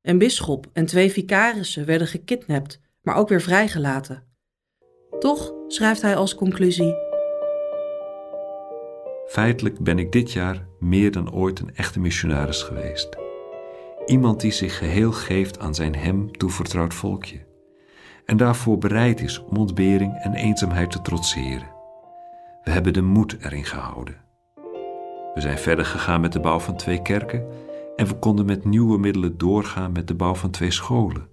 Een 0.03 0.19
bisschop 0.19 0.67
en 0.73 0.87
twee 0.87 1.13
vicarissen 1.13 1.87
werden 1.87 2.07
gekidnapt, 2.07 2.81
maar 3.03 3.15
ook 3.15 3.29
weer 3.29 3.41
vrijgelaten. 3.41 4.23
Toch 5.19 5.53
schrijft 5.69 6.03
hij 6.03 6.17
als 6.17 6.35
conclusie: 6.35 6.95
Feitelijk 9.29 9.79
ben 9.79 9.99
ik 9.99 10.13
dit 10.13 10.33
jaar 10.33 10.67
meer 10.79 11.11
dan 11.11 11.33
ooit 11.33 11.61
een 11.61 11.75
echte 11.75 12.01
missionaris 12.01 12.63
geweest. 12.63 13.17
Iemand 14.07 14.41
die 14.41 14.53
zich 14.53 14.79
geheel 14.79 15.13
geeft 15.13 15.59
aan 15.59 15.75
zijn 15.75 15.95
hem 15.95 16.37
toevertrouwd 16.37 16.95
volkje. 16.95 17.51
en 18.25 18.37
daarvoor 18.37 18.79
bereid 18.79 19.21
is 19.21 19.45
om 19.45 19.57
ontbering 19.57 20.15
en 20.23 20.35
eenzaamheid 20.35 20.91
te 20.91 21.03
trotseren. 21.03 21.71
We 22.65 22.71
hebben 22.71 22.93
de 22.93 23.03
moed 23.03 23.37
erin 23.41 23.65
gehouden. 23.65 24.22
We 25.35 25.41
zijn 25.41 25.59
verder 25.59 25.85
gegaan 25.85 26.21
met 26.21 26.33
de 26.33 26.41
bouw 26.41 26.59
van 26.59 26.77
twee 26.77 27.03
kerken 27.03 27.47
en 27.97 28.07
we 28.07 28.15
konden 28.15 28.47
met 28.47 28.65
nieuwe 28.65 28.99
middelen 28.99 29.39
doorgaan 29.39 29.93
met 29.93 30.09
de 30.09 30.15
bouw 30.15 30.35
van 30.35 30.51
twee 30.51 30.71
scholen. 30.71 31.29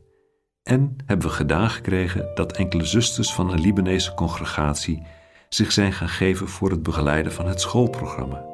En 0.63 0.95
hebben 1.05 1.27
we 1.27 1.33
gedaan 1.33 1.69
gekregen 1.69 2.31
dat 2.35 2.57
enkele 2.57 2.85
zusters 2.85 3.33
van 3.33 3.51
een 3.51 3.59
Libanese 3.59 4.13
congregatie 4.13 5.03
zich 5.49 5.71
zijn 5.71 5.93
gaan 5.93 6.09
geven 6.09 6.47
voor 6.47 6.69
het 6.69 6.83
begeleiden 6.83 7.31
van 7.31 7.47
het 7.47 7.61
schoolprogramma. 7.61 8.45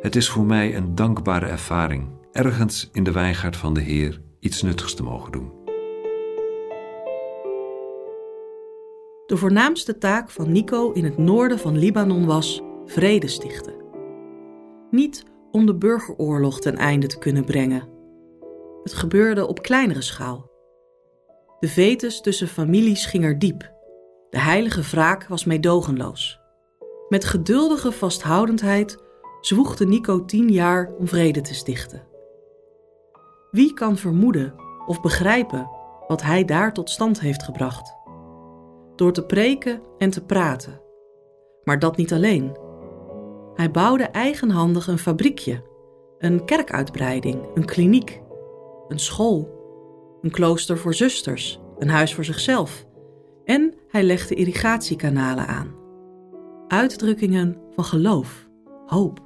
Het 0.00 0.16
is 0.16 0.28
voor 0.28 0.44
mij 0.44 0.76
een 0.76 0.94
dankbare 0.94 1.46
ervaring 1.46 2.08
ergens 2.32 2.88
in 2.92 3.04
de 3.04 3.12
wijngaard 3.12 3.56
van 3.56 3.74
de 3.74 3.80
Heer 3.80 4.20
iets 4.40 4.62
nuttigs 4.62 4.94
te 4.94 5.02
mogen 5.02 5.32
doen. 5.32 5.52
De 9.26 9.36
voornaamste 9.36 9.98
taak 9.98 10.30
van 10.30 10.52
Nico 10.52 10.92
in 10.92 11.04
het 11.04 11.18
noorden 11.18 11.58
van 11.58 11.78
Libanon 11.78 12.26
was 12.26 12.62
vrede 12.86 13.28
stichten. 13.28 13.74
Niet 14.90 15.24
om 15.50 15.66
de 15.66 15.74
burgeroorlog 15.74 16.60
ten 16.60 16.76
einde 16.76 17.06
te 17.06 17.18
kunnen 17.18 17.44
brengen. 17.44 17.88
Het 18.82 18.92
gebeurde 18.92 19.46
op 19.46 19.62
kleinere 19.62 20.02
schaal. 20.02 20.50
De 21.60 21.68
vetus 21.68 22.20
tussen 22.20 22.48
families 22.48 23.06
ging 23.06 23.24
er 23.24 23.38
diep. 23.38 23.72
De 24.30 24.38
heilige 24.38 24.82
wraak 24.82 25.26
was 25.26 25.44
meedogenloos. 25.44 26.40
Met 27.08 27.24
geduldige 27.24 27.92
vasthoudendheid 27.92 29.02
zwoegde 29.40 29.86
Nico 29.86 30.24
tien 30.24 30.48
jaar 30.48 30.92
om 30.98 31.08
vrede 31.08 31.40
te 31.40 31.54
stichten. 31.54 32.02
Wie 33.50 33.74
kan 33.74 33.96
vermoeden 33.96 34.54
of 34.86 35.00
begrijpen 35.00 35.70
wat 36.06 36.22
hij 36.22 36.44
daar 36.44 36.72
tot 36.72 36.90
stand 36.90 37.20
heeft 37.20 37.42
gebracht? 37.42 37.94
Door 38.96 39.12
te 39.12 39.24
preken 39.26 39.82
en 39.98 40.10
te 40.10 40.24
praten. 40.24 40.80
Maar 41.64 41.78
dat 41.78 41.96
niet 41.96 42.12
alleen. 42.12 42.63
Hij 43.54 43.70
bouwde 43.70 44.04
eigenhandig 44.04 44.86
een 44.86 44.98
fabriekje, 44.98 45.62
een 46.18 46.44
kerkuitbreiding, 46.44 47.48
een 47.54 47.64
kliniek, 47.64 48.22
een 48.88 48.98
school, 48.98 49.62
een 50.22 50.30
klooster 50.30 50.78
voor 50.78 50.94
zusters, 50.94 51.60
een 51.78 51.88
huis 51.88 52.14
voor 52.14 52.24
zichzelf 52.24 52.86
en 53.44 53.74
hij 53.88 54.02
legde 54.02 54.34
irrigatiekanalen 54.34 55.46
aan. 55.46 55.74
Uitdrukkingen 56.68 57.56
van 57.74 57.84
geloof, 57.84 58.48
hoop, 58.86 59.20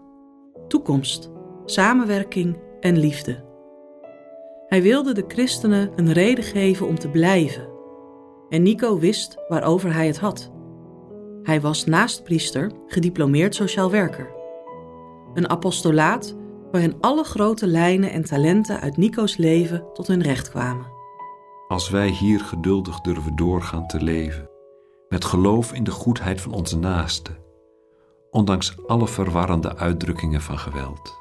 toekomst, 0.68 1.30
samenwerking 1.64 2.58
en 2.80 2.98
liefde. 2.98 3.46
Hij 4.66 4.82
wilde 4.82 5.12
de 5.12 5.24
christenen 5.28 5.90
een 5.96 6.12
reden 6.12 6.44
geven 6.44 6.86
om 6.86 6.98
te 6.98 7.08
blijven. 7.08 7.68
En 8.48 8.62
Nico 8.62 8.98
wist 8.98 9.36
waarover 9.48 9.94
hij 9.94 10.06
het 10.06 10.18
had. 10.18 10.52
Hij 11.48 11.60
was 11.60 11.84
naast 11.84 12.22
priester 12.22 12.72
gediplomeerd 12.86 13.54
sociaal 13.54 13.90
werker. 13.90 14.30
Een 15.34 15.50
apostolaat 15.50 16.36
waarin 16.70 16.96
alle 17.00 17.24
grote 17.24 17.66
lijnen 17.66 18.10
en 18.10 18.24
talenten 18.24 18.80
uit 18.80 18.96
Nico's 18.96 19.36
leven 19.36 19.84
tot 19.92 20.06
hun 20.06 20.22
recht 20.22 20.50
kwamen. 20.50 20.86
Als 21.68 21.90
wij 21.90 22.08
hier 22.08 22.40
geduldig 22.40 23.00
durven 23.00 23.36
doorgaan 23.36 23.86
te 23.86 24.02
leven, 24.02 24.50
met 25.08 25.24
geloof 25.24 25.72
in 25.72 25.84
de 25.84 25.90
goedheid 25.90 26.40
van 26.40 26.52
onze 26.52 26.78
naasten, 26.78 27.36
ondanks 28.30 28.86
alle 28.86 29.08
verwarrende 29.08 29.76
uitdrukkingen 29.76 30.40
van 30.40 30.58
geweld. 30.58 31.16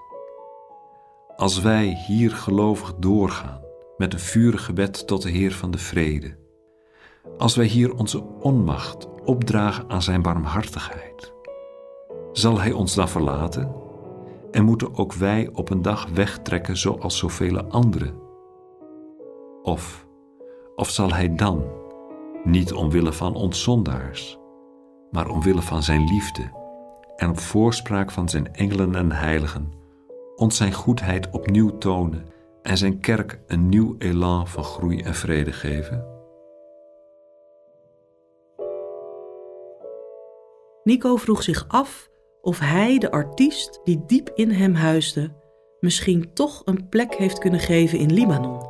Als 1.36 1.62
wij 1.62 2.04
hier 2.08 2.32
gelovig 2.32 2.96
doorgaan 2.96 3.62
met 3.98 4.13
een 4.13 4.20
vurig 4.20 4.66
gebed 4.66 5.08
tot 5.08 5.22
de 5.22 5.30
Heer 5.30 5.52
van 5.52 5.72
de 5.72 5.78
Vrede, 5.78 6.38
als 7.38 7.56
wij 7.56 7.66
hier 7.66 7.94
onze 7.94 8.24
onmacht 8.24 9.16
opdragen 9.28 9.90
aan 9.90 10.02
Zijn 10.02 10.22
barmhartigheid, 10.22 11.34
zal 12.32 12.60
Hij 12.60 12.72
ons 12.72 12.96
dan 12.96 13.10
verlaten 13.10 13.76
en 14.52 14.63
moeten 14.63 14.96
ook 14.96 15.13
wij 15.13 15.50
op 15.54 15.70
een 15.70 15.82
dag 15.82 16.08
wegtrekken 16.13 16.78
zoals 16.78 17.18
zoveel 17.18 17.62
anderen? 17.62 18.16
Of, 19.62 20.08
of 20.76 20.90
zal 20.90 21.13
Hij 21.13 21.36
dan, 21.36 21.63
niet 22.44 22.74
omwille 22.74 23.13
van 23.13 23.36
ons 23.36 23.63
zondaars, 23.63 24.38
maar 25.12 25.30
omwille 25.30 25.62
van 25.62 25.84
Zijn 25.84 26.04
liefde 26.04 26.52
en 27.16 27.30
op 27.30 27.40
voorspraak 27.40 28.12
van 28.12 28.30
Zijn 28.30 28.54
engelen 28.54 28.96
en 28.96 29.12
heiligen, 29.12 29.72
ons 30.36 30.58
Zijn 30.58 30.74
goedheid 30.74 31.30
opnieuw 31.30 31.78
tonen 31.78 32.26
en 32.62 32.78
Zijn 32.78 33.00
kerk 33.00 33.40
een 33.48 33.70
nieuw 33.70 33.96
elan 33.98 34.48
van 34.48 34.63
groei 34.63 35.02
en 35.02 35.16
vrede 35.16 35.52
geven? 35.52 36.17
Nico 40.88 41.15
vroeg 41.15 41.43
zich 41.43 41.65
af 41.67 42.10
of 42.41 42.60
hij, 42.60 42.97
de 42.97 43.12
artiest 43.12 43.80
die 43.84 44.04
diep 44.06 44.32
in 44.34 44.52
hem 44.52 44.73
huisde, 44.73 45.34
misschien 45.80 46.34
toch 46.34 46.62
een 46.65 46.89
plek 46.89 47.15
heeft 47.15 47.38
kunnen 47.38 47.60
geven 47.60 48.00
in 48.00 48.13
Libanon. 48.13 48.65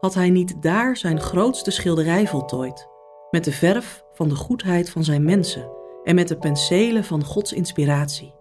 Had 0.00 0.14
hij 0.14 0.30
niet 0.30 0.62
daar 0.62 0.96
zijn 0.96 1.20
grootste 1.20 1.70
schilderij 1.70 2.26
voltooid, 2.26 2.88
met 3.30 3.44
de 3.44 3.52
verf 3.52 4.04
van 4.12 4.28
de 4.28 4.34
goedheid 4.34 4.90
van 4.90 5.04
zijn 5.04 5.24
mensen 5.24 5.70
en 6.04 6.14
met 6.14 6.28
de 6.28 6.36
penselen 6.36 7.04
van 7.04 7.24
Gods 7.24 7.52
inspiratie? 7.52 8.34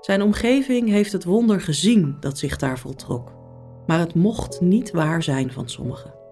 Zijn 0.00 0.22
omgeving 0.22 0.88
heeft 0.88 1.12
het 1.12 1.24
wonder 1.24 1.60
gezien 1.60 2.16
dat 2.20 2.38
zich 2.38 2.56
daar 2.56 2.78
voltrok, 2.78 3.32
maar 3.86 3.98
het 3.98 4.14
mocht 4.14 4.60
niet 4.60 4.90
waar 4.90 5.22
zijn 5.22 5.52
van 5.52 5.68
sommigen. 5.68 6.23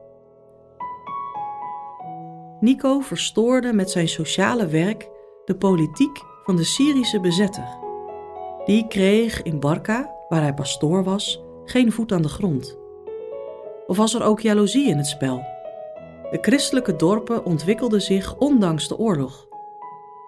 Nico 2.62 3.01
verstoorde 3.01 3.72
met 3.72 3.90
zijn 3.90 4.09
sociale 4.09 4.66
werk 4.66 5.09
de 5.44 5.57
politiek 5.57 6.22
van 6.44 6.57
de 6.57 6.64
Syrische 6.64 7.20
bezetter. 7.20 7.79
Die 8.64 8.87
kreeg 8.88 9.42
in 9.42 9.61
Barca, 9.61 10.14
waar 10.29 10.42
hij 10.42 10.55
pastoor 10.55 11.05
was, 11.05 11.42
geen 11.64 11.92
voet 11.92 12.12
aan 12.12 12.22
de 12.22 12.29
grond. 12.29 12.79
Of 13.87 13.96
was 13.96 14.14
er 14.14 14.22
ook 14.22 14.40
jaloezie 14.40 14.88
in 14.88 14.96
het 14.96 15.07
spel? 15.07 15.37
De 16.31 16.38
christelijke 16.40 16.96
dorpen 16.96 17.44
ontwikkelden 17.44 18.03
zich 18.03 18.37
ondanks 18.37 18.88
de 18.88 18.98
oorlog. 18.98 19.46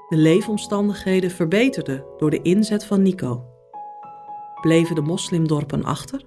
De 0.08 0.16
leefomstandigheden 0.16 1.30
verbeterden 1.30 2.04
door 2.16 2.30
de 2.30 2.42
inzet 2.42 2.84
van 2.84 3.02
Nico. 3.02 3.44
Bleven 4.60 4.94
de 4.94 5.02
moslimdorpen 5.02 5.84
achter? 5.84 6.24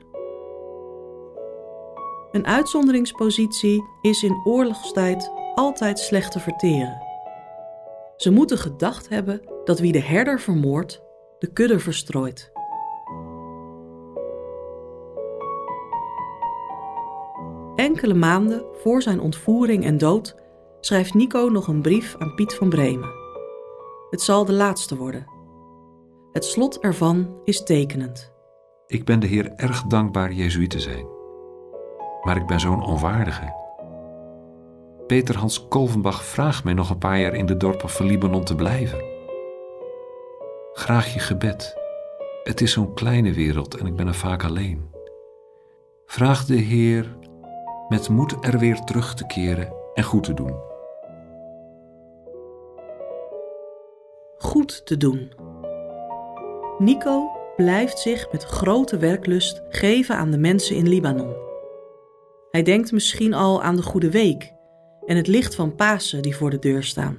Een 2.31 2.47
uitzonderingspositie 2.47 3.83
is 4.01 4.23
in 4.23 4.41
oorlogstijd 4.43 5.31
altijd 5.57 5.99
slecht 5.99 6.31
te 6.31 6.39
verteren. 6.39 7.01
Ze 8.15 8.31
moeten 8.31 8.57
gedacht 8.57 9.09
hebben 9.09 9.41
dat 9.63 9.79
wie 9.79 9.91
de 9.91 10.01
herder 10.01 10.39
vermoordt, 10.39 11.01
de 11.39 11.47
kudde 11.53 11.79
verstrooit. 11.79 12.51
Enkele 17.75 18.13
maanden 18.13 18.65
voor 18.73 19.01
zijn 19.01 19.19
ontvoering 19.19 19.83
en 19.83 19.97
dood 19.97 20.35
schrijft 20.79 21.13
Nico 21.13 21.49
nog 21.49 21.67
een 21.67 21.81
brief 21.81 22.15
aan 22.17 22.35
Piet 22.35 22.53
van 22.53 22.69
Bremen. 22.69 23.09
Het 24.09 24.21
zal 24.21 24.45
de 24.45 24.53
laatste 24.53 24.97
worden. 24.97 25.27
Het 26.31 26.45
slot 26.45 26.79
ervan 26.79 27.41
is 27.43 27.63
tekenend. 27.63 28.33
Ik 28.87 29.05
ben 29.05 29.19
de 29.19 29.27
Heer 29.27 29.53
erg 29.55 29.83
dankbaar 29.83 30.31
Jezuïet 30.31 30.69
te 30.69 30.79
zijn. 30.79 31.07
Maar 32.21 32.37
ik 32.37 32.45
ben 32.45 32.59
zo'n 32.59 32.83
onwaardige 32.83 33.65
Peter 35.07 35.37
Hans 35.37 35.67
Kolvenbach 35.67 36.23
vraagt 36.23 36.63
mij 36.63 36.73
nog 36.73 36.89
een 36.89 36.97
paar 36.97 37.19
jaar 37.19 37.33
in 37.33 37.45
de 37.45 37.57
dorpen 37.57 37.89
van 37.89 38.05
Libanon 38.05 38.43
te 38.43 38.55
blijven. 38.55 39.03
Graag 40.73 41.13
je 41.13 41.19
gebed. 41.19 41.75
Het 42.43 42.61
is 42.61 42.71
zo'n 42.71 42.93
kleine 42.93 43.33
wereld 43.33 43.77
en 43.77 43.85
ik 43.85 43.95
ben 43.95 44.07
er 44.07 44.15
vaak 44.15 44.43
alleen. 44.43 44.89
Vraag 46.05 46.45
de 46.45 46.55
Heer 46.55 47.17
met 47.89 48.09
moed 48.09 48.35
er 48.41 48.59
weer 48.59 48.79
terug 48.79 49.13
te 49.13 49.25
keren 49.25 49.73
en 49.93 50.03
goed 50.03 50.23
te 50.23 50.33
doen. 50.33 50.55
Goed 54.37 54.85
te 54.85 54.97
doen. 54.97 55.31
Nico 56.77 57.31
blijft 57.55 57.99
zich 57.99 58.31
met 58.31 58.43
grote 58.43 58.97
werklust 58.97 59.61
geven 59.69 60.15
aan 60.15 60.31
de 60.31 60.37
mensen 60.37 60.75
in 60.75 60.87
Libanon. 60.87 61.35
Hij 62.51 62.63
denkt 62.63 62.91
misschien 62.91 63.33
al 63.33 63.63
aan 63.63 63.75
de 63.75 63.83
Goede 63.83 64.11
Week 64.11 64.55
en 65.07 65.17
het 65.17 65.27
licht 65.27 65.55
van 65.55 65.75
Pasen 65.75 66.21
die 66.21 66.35
voor 66.35 66.49
de 66.49 66.59
deur 66.59 66.83
staan. 66.83 67.17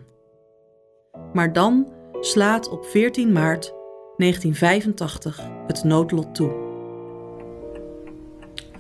Maar 1.33 1.53
dan 1.53 1.87
slaat 2.21 2.69
op 2.69 2.85
14 2.85 3.33
maart 3.33 3.75
1985 4.17 5.41
het 5.67 5.85
noodlot 5.85 6.35
toe. 6.35 6.67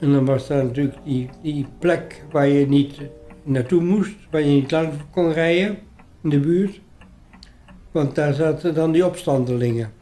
En 0.01 0.13
dan 0.13 0.25
was 0.25 0.47
daar 0.47 0.65
natuurlijk 0.65 0.97
die, 1.05 1.31
die 1.43 1.67
plek 1.79 2.25
waar 2.31 2.49
je 2.49 2.67
niet 2.67 3.01
naartoe 3.43 3.83
moest, 3.83 4.17
waar 4.31 4.41
je 4.41 4.61
niet 4.61 4.71
langs 4.71 4.97
kon 5.11 5.33
rijden 5.33 5.79
in 6.23 6.31
de 6.31 6.41
buurt. 6.41 6.81
Want 7.93 8.15
daar 8.15 8.35
zaten 8.35 8.75
dan 8.75 8.93
die 8.93 9.07
opstandelingen. 9.07 9.93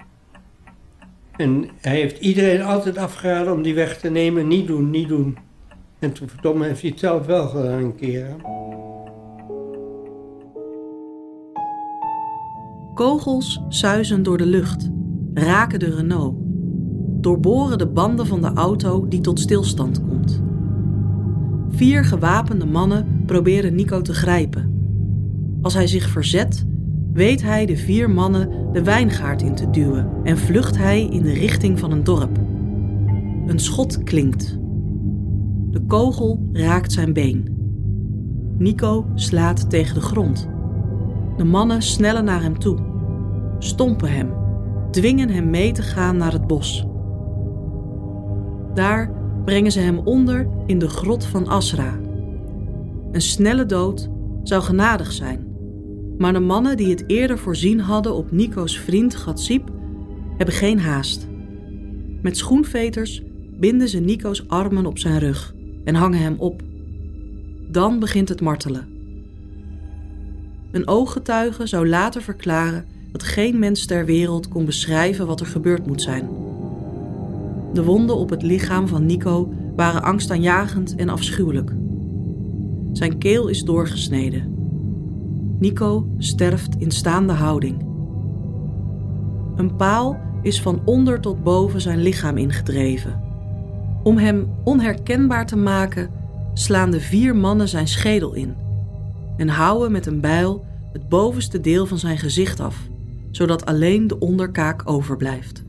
En 1.37 1.69
hij 1.81 1.95
heeft 1.95 2.21
iedereen 2.21 2.63
altijd 2.63 2.99
afgeraden 2.99 3.53
om 3.53 3.63
die 3.63 3.75
weg 3.75 3.99
te 3.99 4.11
nemen. 4.11 4.49
Niet 4.49 4.67
doen, 4.67 4.91
niet 4.91 5.09
doen. 5.09 5.39
En 5.99 6.13
toen 6.13 6.29
verdomme 6.29 6.67
heeft 6.67 6.81
hij 6.81 6.91
het 6.91 6.99
zelf 6.99 7.27
wel 7.27 7.49
gedaan 7.49 7.83
een 7.83 7.97
keer. 7.97 8.37
Kogels 12.97 13.61
suizen 13.69 14.23
door 14.23 14.39
de 14.39 14.47
lucht, 14.47 14.91
raken 15.35 15.79
de 15.79 15.95
Renault, 15.95 16.37
doorboren 17.21 17.79
de 17.79 17.87
banden 17.87 18.27
van 18.27 18.41
de 18.41 18.53
auto 18.53 19.09
die 19.09 19.21
tot 19.21 19.41
stilstand 19.41 20.03
komt. 20.09 20.43
Vier 21.69 22.05
gewapende 22.05 22.67
mannen 22.67 23.23
proberen 23.27 23.75
Nico 23.75 24.03
te 24.03 24.15
grijpen. 24.15 24.73
Als 25.63 25.75
hij 25.75 25.87
zich 25.87 26.09
verzet, 26.09 26.67
weet 27.13 27.43
hij 27.43 27.67
de 27.67 27.77
vier 27.77 28.11
mannen 28.11 28.73
de 28.73 28.83
wijngaard 28.83 29.43
in 29.43 29.55
te 29.55 29.71
duwen 29.71 30.11
en 30.23 30.39
vlucht 30.39 30.77
hij 30.77 31.03
in 31.07 31.23
de 31.23 31.33
richting 31.33 31.79
van 31.79 31.91
een 31.91 32.05
dorp. 32.05 32.39
Een 33.47 33.59
schot 33.59 34.03
klinkt. 34.03 34.59
De 35.71 35.81
kogel 35.87 36.49
raakt 36.53 36.93
zijn 36.93 37.13
been. 37.13 37.57
Nico 38.59 39.07
slaat 39.15 39.71
tegen 39.71 39.95
de 39.95 40.01
grond. 40.01 40.55
De 41.37 41.45
mannen 41.45 41.83
snellen 41.83 42.25
naar 42.25 42.43
hem 42.43 42.59
toe, 42.59 42.79
stompen 43.59 44.13
hem, 44.13 44.33
dwingen 44.91 45.29
hem 45.29 45.51
mee 45.51 45.73
te 45.73 45.83
gaan 45.83 46.17
naar 46.17 46.33
het 46.33 46.47
bos. 46.47 46.87
Daar 48.75 49.13
brengen 49.45 49.73
ze 49.73 49.81
hem 49.81 49.99
onder 49.99 50.49
in 50.67 50.79
de 50.79 50.89
grot 50.89 51.25
van 51.25 51.47
Asra. 51.47 51.99
Een 53.13 53.21
snelle 53.21 53.67
dood 53.67 54.09
zou 54.43 54.63
genadig 54.63 55.13
zijn, 55.13 55.47
maar 56.19 56.33
de 56.33 56.41
mannen 56.41 56.77
die 56.77 56.91
het 56.91 57.05
eerder 57.07 57.39
voorzien 57.39 57.81
hadden 57.81 58.15
op 58.15 58.31
Nico's 58.33 58.79
vriend 58.79 59.15
Gatsip 59.17 59.71
hebben 60.37 60.55
geen 60.55 60.81
haast. 60.81 61.27
Met 62.23 62.37
schoenveters 62.37 63.23
binden 63.59 63.89
ze 63.89 63.99
Nico's 64.01 64.45
armen 64.47 64.87
op 64.87 64.99
zijn 64.99 65.19
rug 65.19 65.55
en 65.85 65.95
hangen 65.95 66.19
hem 66.19 66.35
op. 66.39 66.63
Dan 67.71 67.99
begint 67.99 68.29
het 68.29 68.41
martelen. 68.41 68.96
Een 70.71 70.89
ooggetuige 70.89 71.67
zou 71.67 71.89
later 71.89 72.23
verklaren 72.23 72.85
dat 73.13 73.23
geen 73.23 73.59
mens 73.59 73.87
ter 73.87 74.05
wereld 74.05 74.49
kon 74.49 74.65
beschrijven 74.65 75.27
wat 75.27 75.41
er 75.41 75.47
gebeurd 75.47 75.87
moet 75.87 76.03
zijn. 76.03 76.29
De 77.73 77.85
wonden 77.85 78.17
op 78.17 78.31
het 78.31 78.43
lichaam 78.43 78.89
van 78.89 79.07
Nico 79.07 79.53
waren 79.77 80.03
angstaanjagend 80.03 80.95
en 80.95 81.09
afschuwelijk. 81.09 81.73
Zijn 82.93 83.19
keel 83.19 83.49
is 83.49 83.63
doorgesneden. 83.63 84.55
Nico 85.59 86.09
sterft 86.19 86.77
in 86.79 86.91
staande 86.91 87.33
houding. 87.33 87.85
Een 89.57 89.77
paal 89.77 90.19
is 90.43 90.63
van 90.63 90.83
onder 90.85 91.21
tot 91.21 91.43
boven 91.43 91.81
zijn 91.81 92.03
lichaam 92.03 92.37
ingedreven. 92.37 93.23
Om 94.03 94.19
hem 94.19 94.49
onherkenbaar 94.65 95.47
te 95.47 95.57
maken, 95.57 96.11
slaan 96.55 96.91
de 96.91 97.01
vier 97.01 97.37
mannen 97.37 97.69
zijn 97.69 97.89
schedel 97.89 98.35
in 98.35 98.65
en 99.37 99.49
houwen 99.49 99.93
met 99.93 100.07
een 100.07 100.21
bijl 100.21 100.67
het 100.93 101.09
bovenste 101.09 101.61
deel 101.61 101.87
van 101.87 101.99
zijn 101.99 102.19
gezicht 102.19 102.61
af, 102.61 102.77
zodat 103.31 103.67
alleen 103.67 104.07
de 104.07 104.19
onderkaak 104.19 104.83
overblijft. 104.85 105.65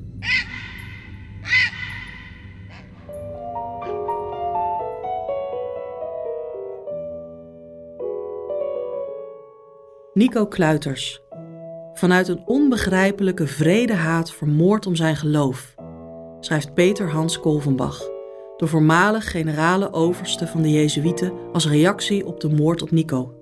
Nico 10.14 10.46
Kluiters. 10.46 11.22
Vanuit 11.94 12.28
een 12.28 12.42
onbegrijpelijke 12.46 13.48
vredehaat 13.48 14.32
vermoord 14.32 14.86
om 14.86 14.96
zijn 14.96 15.16
geloof, 15.16 15.76
schrijft 16.40 16.74
Peter 16.74 17.10
Hans 17.10 17.40
Kolvenbach, 17.40 18.00
de 18.58 18.68
voormalig 18.68 19.32
generale 19.32 19.94
overste 19.94 20.48
van 20.48 20.62
de 20.62 20.72
Jezuïeten, 20.72 21.34
als 21.54 21.68
reactie 21.68 22.26
op 22.26 22.40
de 22.40 22.50
moord 22.50 22.82
op 22.82 22.92
Nico. 22.92 23.37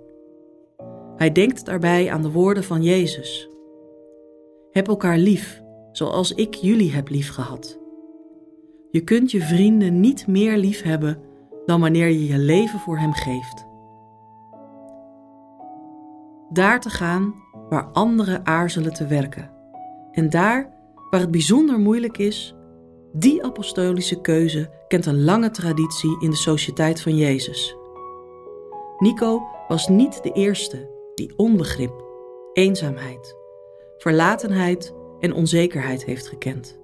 Hij 1.16 1.32
denkt 1.32 1.66
daarbij 1.66 2.12
aan 2.12 2.22
de 2.22 2.32
woorden 2.32 2.64
van 2.64 2.84
Jezus. 2.84 3.50
Heb 4.72 4.88
elkaar 4.88 5.18
lief, 5.18 5.62
zoals 5.92 6.34
ik 6.34 6.54
jullie 6.54 6.92
heb 6.92 7.10
liefgehad. 7.10 7.80
Je 8.92 9.02
kunt 9.02 9.32
je 9.32 9.42
vrienden 9.42 10.00
niet 10.00 10.28
meer 10.28 10.58
lief 10.58 10.82
hebben 10.82 11.22
dan 11.66 11.82
wanneer 11.82 12.08
je 12.08 12.28
je 12.28 12.38
leven 12.38 12.80
voor 12.80 12.98
hem 12.98 13.14
geeft. 13.14 13.66
Daar 16.50 16.82
te 16.82 16.90
gaan 16.90 17.34
waar 17.70 17.86
anderen 17.86 18.46
aarzelen 18.46 18.94
te 18.94 19.08
werken. 19.08 19.52
En 20.12 20.30
daar 20.30 20.74
waar 21.10 21.20
het 21.20 21.32
bijzonder 21.32 21.80
moeilijk 21.80 22.18
is, 22.18 22.56
die 23.14 23.44
apostolische 23.44 24.22
keuze 24.22 24.70
kent 24.88 25.06
een 25.06 25.24
lange 25.24 25.52
traditie 25.52 26.22
in 26.22 26.30
de 26.30 26.36
sociëteit 26.36 27.02
van 27.02 27.16
Jezus. 27.16 27.76
Nico 28.98 29.48
was 29.68 29.88
niet 29.88 30.24
de 30.24 30.32
eerste 30.32 30.95
die 31.16 31.34
onbegrip, 31.36 32.06
eenzaamheid, 32.54 33.36
verlatenheid 33.98 34.94
en 35.20 35.34
onzekerheid 35.34 36.06
heeft 36.06 36.28
gekend. 36.28 36.80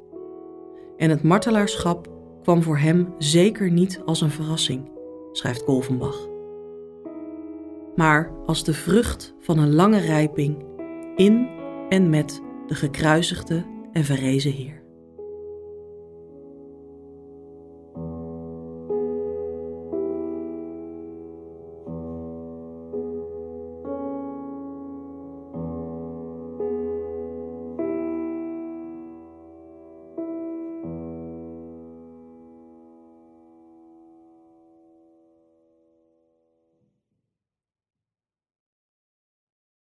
En 0.98 1.10
het 1.10 1.24
martelaarschap 1.24 2.08
kwam 2.42 2.64
voor 2.64 2.78
hem 2.78 3.14
zeker 3.18 3.72
niet 3.72 4.02
als 4.06 4.22
een 4.22 4.32
verrassing, 4.32 4.92
schrijft 5.32 5.64
Kolvenbach. 5.64 6.30
Maar 7.96 8.32
als 8.46 8.64
de 8.64 8.74
vrucht 8.74 9.34
van 9.40 9.60
een 9.60 9.74
lange 9.74 10.00
rijping 10.00 10.66
in 11.16 11.50
en 11.90 12.10
met 12.10 12.42
de 12.68 12.76
gekruisigde 12.76 13.66
en 13.92 14.04
verrezen 14.04 14.52
Heer. 14.52 14.81